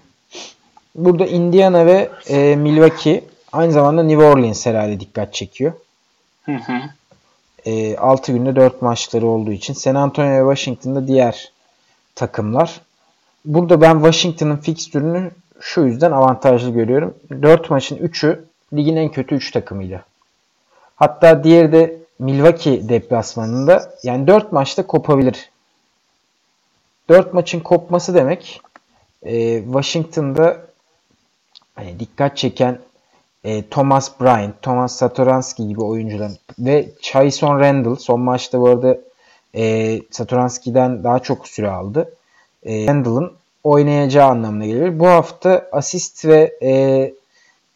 [0.95, 5.73] Burada Indiana ve e, Milwaukee aynı zamanda New Orleans herhalde dikkat çekiyor.
[6.45, 6.73] Hı hı.
[7.67, 9.75] E, 6 günde 4 maçları olduğu için.
[9.75, 11.53] San Antonio ve Washington'da diğer
[12.15, 12.81] takımlar.
[13.45, 17.15] Burada ben Washington'ın fikstürünü şu yüzden avantajlı görüyorum.
[17.43, 20.03] 4 maçın 3'ü ligin en kötü 3 takımıyla.
[20.97, 25.51] Hatta diğeri de Milwaukee deplasmanında yani 4 maçta kopabilir.
[27.09, 28.61] 4 maçın kopması demek
[29.23, 30.67] e, Washington'da
[31.75, 32.79] hani dikkat çeken
[33.45, 38.99] e, Thomas Bryant, Thomas Satoransky gibi oyuncuların ve Chayson Randall son maçta bu arada
[39.55, 42.15] e, Satoransky'den daha çok süre aldı.
[42.65, 43.33] E, Randall'ın
[43.65, 44.99] oynayacağı anlamına gelir.
[44.99, 47.13] Bu hafta asist ve e,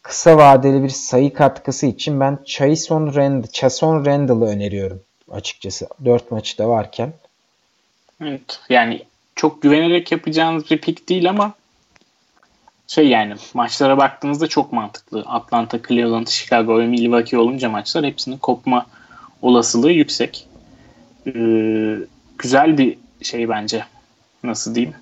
[0.01, 5.87] kısa vadeli bir sayı katkısı için ben Chayson Randall, Chason Randall'ı öneriyorum açıkçası.
[6.05, 7.13] 4 maçı da varken.
[8.21, 8.59] Evet.
[8.69, 9.03] Yani
[9.35, 11.53] çok güvenerek yapacağınız bir pik değil ama
[12.87, 15.23] şey yani maçlara baktığınızda çok mantıklı.
[15.27, 18.85] Atlanta, Cleveland, Chicago ve Milwaukee olunca maçlar hepsinin kopma
[19.41, 20.47] olasılığı yüksek.
[21.27, 21.97] Ee,
[22.37, 23.85] güzel bir şey bence.
[24.43, 24.95] Nasıl diyeyim?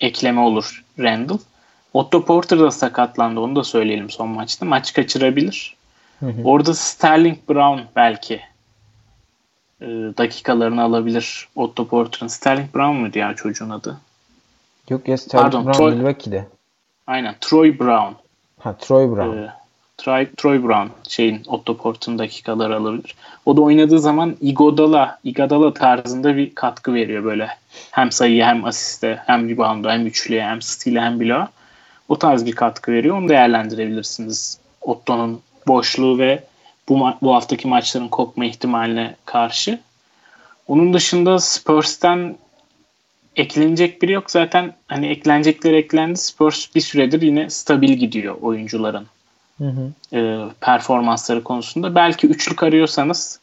[0.00, 1.38] Ekleme olur Randall.
[1.94, 3.40] Otto Porter da sakatlandı.
[3.40, 4.66] Onu da söyleyelim son maçta.
[4.66, 5.76] Maç kaçırabilir.
[6.20, 6.42] Hı hı.
[6.44, 8.40] Orada Sterling Brown belki
[9.80, 9.86] e,
[10.18, 11.48] dakikalarını alabilir.
[11.56, 12.28] Otto Porter'ın.
[12.28, 14.00] Sterling Brown mu diğer çocuğun adı?
[14.90, 16.46] Yok ya Sterling Pardon, Brown Troy, Milwaukee'de.
[17.06, 17.34] Aynen.
[17.40, 18.12] Troy Brown.
[18.58, 19.36] Ha Troy Brown.
[19.36, 19.52] Ee,
[19.98, 23.14] Troy, Troy Brown şeyin Otto Porter'ın dakikaları alabilir.
[23.46, 27.48] O da oynadığı zaman Igodala, Igodala tarzında bir katkı veriyor böyle.
[27.90, 31.48] Hem sayıya hem asiste hem rebound'a hem üçlüye hem steal'e hem bloğa.
[32.12, 33.18] O tarz bir katkı veriyor.
[33.18, 34.58] Onu değerlendirebilirsiniz.
[34.80, 36.44] Otto'nun boşluğu ve
[36.88, 39.80] bu, bu haftaki maçların kopma ihtimaline karşı.
[40.68, 42.36] Onun dışında Spurs'ten
[43.36, 44.30] eklenecek biri yok.
[44.30, 46.18] Zaten hani eklenecekler eklendi.
[46.18, 49.06] Spurs bir süredir yine stabil gidiyor oyuncuların
[49.58, 50.16] hı hı.
[50.16, 51.94] E, performansları konusunda.
[51.94, 53.40] Belki üçlük arıyorsanız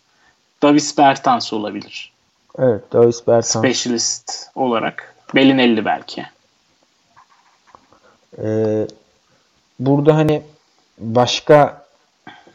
[0.61, 2.11] Davis Bertans olabilir.
[2.59, 3.55] Evet Davis Bertans.
[3.55, 5.15] Specialist olarak.
[5.35, 6.25] Belinelli belki.
[8.43, 8.87] Ee,
[9.79, 10.41] burada hani
[10.99, 11.85] başka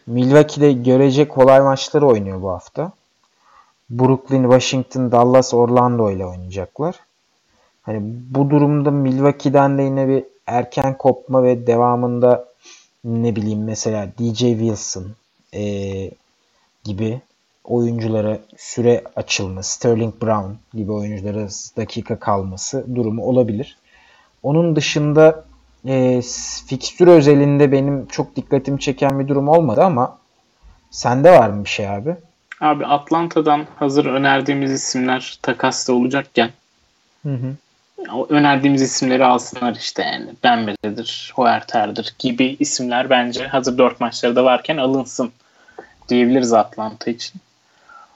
[0.06, 2.92] Milwaukee'de görecek kolay maçları oynuyor bu hafta.
[3.90, 7.00] Brooklyn, Washington, Dallas, Orlando ile oynayacaklar.
[7.82, 12.44] Hani bu durumda Milwaukee'den de yine bir erken kopma ve devamında
[13.04, 15.06] ne bileyim mesela DJ Wilson
[15.54, 16.10] e,
[16.84, 17.20] gibi
[17.64, 23.78] oyunculara süre açılması, Sterling Brown gibi oyunculara dakika kalması durumu olabilir.
[24.42, 25.44] Onun dışında
[25.86, 26.22] e,
[26.66, 30.18] fikstür özelinde benim çok dikkatimi çeken bir durum olmadı ama
[30.90, 32.16] sende var mı bir şey abi?
[32.60, 36.50] Abi Atlanta'dan hazır önerdiğimiz isimler takasta olacakken
[37.22, 37.54] hı hı.
[38.28, 44.76] Önerdiğimiz isimleri alsınlar işte yani Bembele'dir, Huerter'dir gibi isimler bence hazır dört maçları da varken
[44.76, 45.32] alınsın
[46.08, 47.40] diyebiliriz Atlanta için.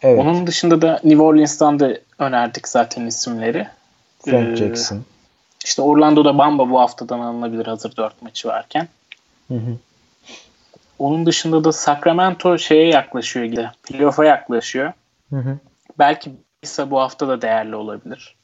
[0.03, 0.19] Evet.
[0.19, 3.67] Onun dışında da New Orleans'tan da önerdik zaten isimleri.
[4.25, 5.05] Frank ee, Jackson.
[5.65, 8.89] İşte Orlando'da Bamba bu haftadan alınabilir hazır dört maçı varken.
[9.49, 9.77] Hı hı.
[10.99, 13.69] Onun dışında da Sacramento şeye yaklaşıyor gibi.
[13.83, 14.93] Playoff'a yaklaşıyor.
[15.31, 15.59] Hı hı.
[15.99, 16.33] Belki
[16.63, 18.37] ise bu hafta da değerli olabilir.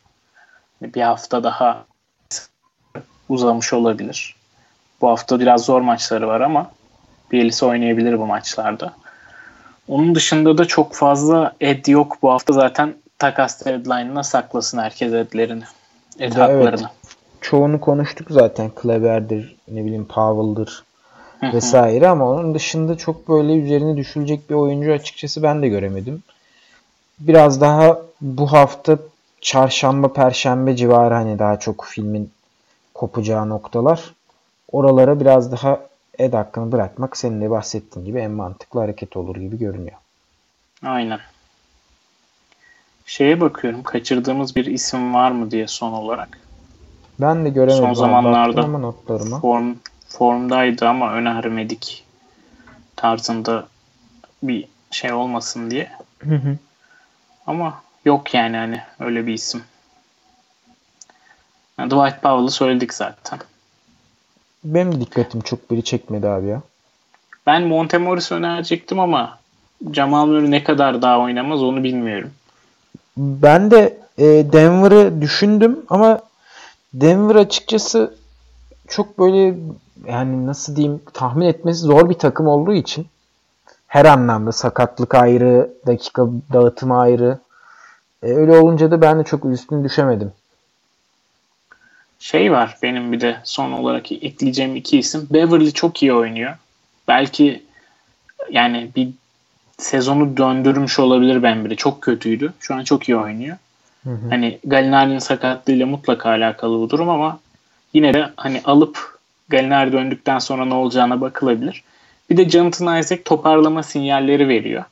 [0.83, 1.85] Bir hafta daha
[3.29, 4.37] uzamış olabilir.
[5.01, 6.71] Bu hafta biraz zor maçları var ama
[7.33, 8.95] Bielisa oynayabilir bu maçlarda.
[9.89, 15.65] Onun dışında da çok fazla ed yok bu hafta zaten takas deadline'ına saklasın herkes edlerini.
[16.19, 16.81] Ed evet.
[17.45, 18.71] Çoğunu konuştuk zaten.
[18.71, 20.85] Kleber'dir, ne bileyim Powell'dır
[21.43, 26.23] vesaire ama onun dışında çok böyle üzerine düşülecek bir oyuncu açıkçası ben de göremedim.
[27.21, 28.99] Biraz daha bu hafta
[29.41, 32.31] çarşamba, perşembe civarı hani daha çok filmin
[32.95, 34.15] kopacağı noktalar.
[34.73, 35.81] Oralara biraz daha
[36.19, 39.97] ed hakkını bırakmak senin de bahsettiğin gibi en mantıklı hareket olur gibi görünüyor.
[40.83, 41.21] Aynen.
[43.07, 46.44] Şeye bakıyorum kaçırdığımız bir isim var mı diye son olarak.
[47.21, 47.85] Ben de göremedim.
[47.85, 49.41] Son zamanlarda ama notlarıma.
[49.41, 49.75] Form,
[50.09, 52.05] formdaydı ama önermedik
[52.97, 53.67] tarzında
[54.43, 55.91] bir şey olmasın diye.
[56.19, 56.57] Hı hı.
[57.47, 59.63] Ama yok yani hani öyle bir isim.
[61.79, 63.39] Yani Dwight Powell'ı söyledik zaten.
[64.65, 66.63] Benim de dikkatim çok biri çekmedi abi ya.
[67.47, 69.39] Ben Montemoris önerecektim ama
[69.93, 72.31] Jamal Murray ne kadar daha oynamaz onu bilmiyorum.
[73.17, 76.21] Ben de e, Denver'ı düşündüm ama
[76.95, 78.15] Denver açıkçası
[78.89, 79.55] çok böyle
[80.07, 83.07] yani nasıl diyeyim tahmin etmesi zor bir takım olduğu için
[83.87, 87.39] her anlamda sakatlık ayrı, dakika dağıtımı ayrı.
[88.23, 90.33] E, öyle olunca da ben de çok üstüne düşemedim.
[92.19, 95.29] Şey var benim bir de son olarak ekleyeceğim iki isim.
[95.31, 96.57] Beverly çok iyi oynuyor.
[97.09, 97.63] Belki
[98.51, 99.09] yani bir
[99.79, 101.77] sezonu döndürmüş olabilir ben biri.
[101.77, 102.53] Çok kötüydü.
[102.61, 103.57] Şu an çok iyi oynuyor.
[104.05, 104.11] Hı.
[104.31, 107.39] Hani Galinari'nin sakatlığıyla mutlaka alakalı bu durum ama
[107.95, 111.83] yine de hani alıp Galinari döndükten sonra ne olacağına bakılabilir.
[112.31, 114.85] Bir de Jonathan Isaac toparlama sinyalleri veriyor.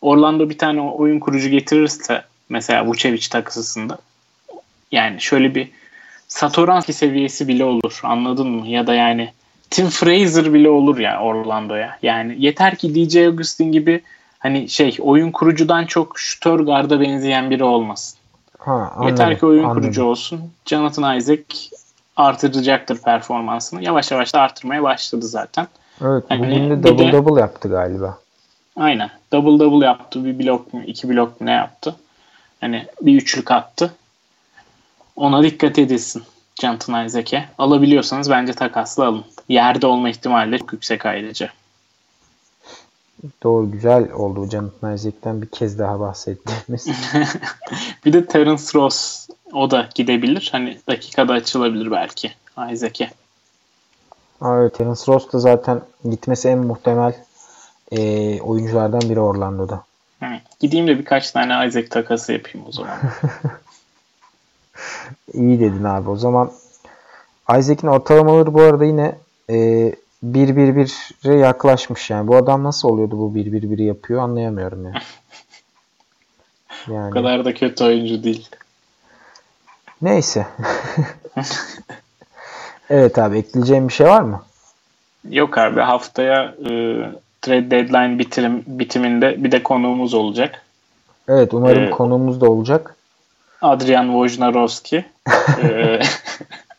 [0.00, 3.98] Orlando bir tane oyun kurucu getirirse mesela Vucevic takısında
[4.92, 5.70] yani şöyle bir
[6.28, 8.00] Satoranski seviyesi bile olur.
[8.02, 8.68] Anladın mı?
[8.68, 9.32] Ya da yani
[9.70, 11.98] Tim Fraser bile olur ya Orlando'ya.
[12.02, 14.00] Yani yeter ki DJ Augustin gibi
[14.42, 18.18] hani şey oyun kurucudan çok şutör garda benzeyen biri olmasın.
[18.58, 19.82] Ha, anladım, yeter ki oyun anladım.
[19.82, 20.40] kurucu olsun.
[20.66, 21.44] Jonathan Isaac
[22.16, 23.84] artıracaktır performansını.
[23.84, 25.66] Yavaş yavaş da artırmaya başladı zaten.
[26.02, 28.18] Evet Hani bugün de double de- double yaptı galiba.
[28.76, 29.10] Aynen.
[29.32, 30.24] Double double yaptı.
[30.24, 31.96] Bir blok mu, iki blok mu ne yaptı?
[32.60, 33.94] Hani bir üçlük attı.
[35.16, 36.22] Ona dikkat edilsin.
[36.60, 37.44] Jonathan Isaac'e.
[37.58, 39.24] Alabiliyorsanız bence takasla alın.
[39.48, 41.50] Yerde olma ihtimali de çok yüksek ayrıca.
[43.42, 46.88] Doğru güzel oldu Jonathan Isaac'ten bir kez daha bahsettiğimiz.
[48.04, 50.48] bir de Terence Ross o da gidebilir.
[50.52, 52.32] Hani dakikada açılabilir belki
[52.72, 53.10] Isaac'e.
[54.40, 57.14] Aa, evet Terence Ross da zaten gitmesi en muhtemel
[57.92, 59.84] e, oyunculardan biri Orlando'da.
[60.20, 60.26] Hı.
[60.60, 62.98] Gideyim de birkaç tane Isaac takası yapayım o zaman.
[65.34, 66.10] İyi dedin abi.
[66.10, 66.52] O zaman
[67.58, 69.18] Isaac'in ortalamaları bu arada yine
[69.50, 69.56] e,
[70.24, 72.28] 1-1-1'e yaklaşmış yani.
[72.28, 74.96] Bu adam nasıl oluyordu bu 1-1-1'i yapıyor anlayamıyorum yani.
[76.88, 78.48] o Yani kadar da kötü oyuncu değil.
[80.02, 80.46] neyse.
[82.90, 84.42] evet abi ekleyeceğim bir şey var mı?
[85.30, 86.70] Yok abi haftaya e,
[87.42, 90.62] trade deadline bitirim, bitiminde bir de konuğumuz olacak.
[91.28, 92.96] Evet umarım Ee, konuğumuz da olacak.
[93.62, 95.04] Adrian Wojnarowski.
[95.62, 96.00] Ee,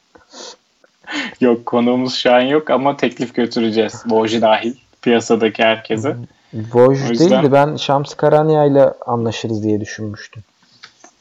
[1.41, 3.91] yok konuğumuz şu an yok ama teklif götüreceğiz.
[4.03, 6.16] Woj dahil piyasadaki herkese.
[6.51, 10.43] Woj o yüzden- değildi ben Shams Karania ile anlaşırız diye düşünmüştüm.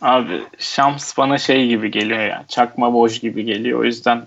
[0.03, 2.45] Abi Shams bana şey gibi geliyor ya.
[2.49, 3.81] Çakma Woj gibi geliyor.
[3.81, 4.23] O yüzden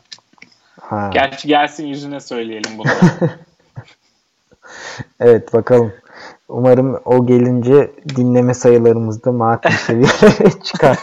[0.82, 1.10] Ha.
[1.14, 2.88] gerçi gelsin yüzüne söyleyelim bunu.
[5.20, 5.94] Evet bakalım.
[6.50, 10.98] Umarım o gelince dinleme sayılarımız da makul seviyelere çıkar.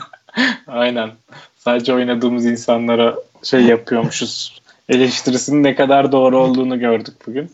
[0.66, 1.10] Aynen.
[1.58, 4.62] Sadece oynadığımız insanlara şey yapıyormuşuz.
[4.88, 7.50] Eleştirisinin ne kadar doğru olduğunu gördük bugün.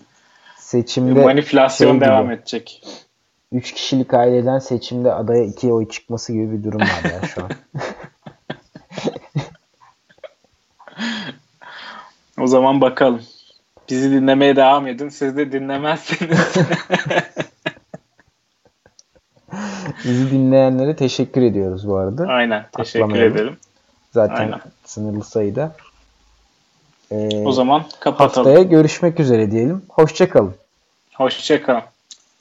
[0.56, 2.04] Seçimde Manipülasyon şey gibi.
[2.04, 2.82] devam edecek.
[3.52, 7.50] 3 kişilik aileden seçimde adaya 2 oy çıkması gibi bir durum var ya şu an.
[12.40, 13.22] O zaman bakalım.
[13.90, 15.08] Bizi dinlemeye devam edin.
[15.08, 16.38] Siz de dinlemezseniz
[20.04, 22.26] Bizi dinleyenlere teşekkür ediyoruz bu arada.
[22.26, 23.36] aynen teşekkür Atlamayalım.
[23.36, 23.56] ederim.
[24.12, 24.60] Zaten aynen.
[24.84, 25.72] sınırlı sayıda.
[27.10, 28.46] Ee, O zaman kapatalım.
[28.50, 29.82] haftaya görüşmek üzere diyelim.
[29.88, 30.54] Hoşçakalın.
[31.14, 31.82] Hoşçakalın.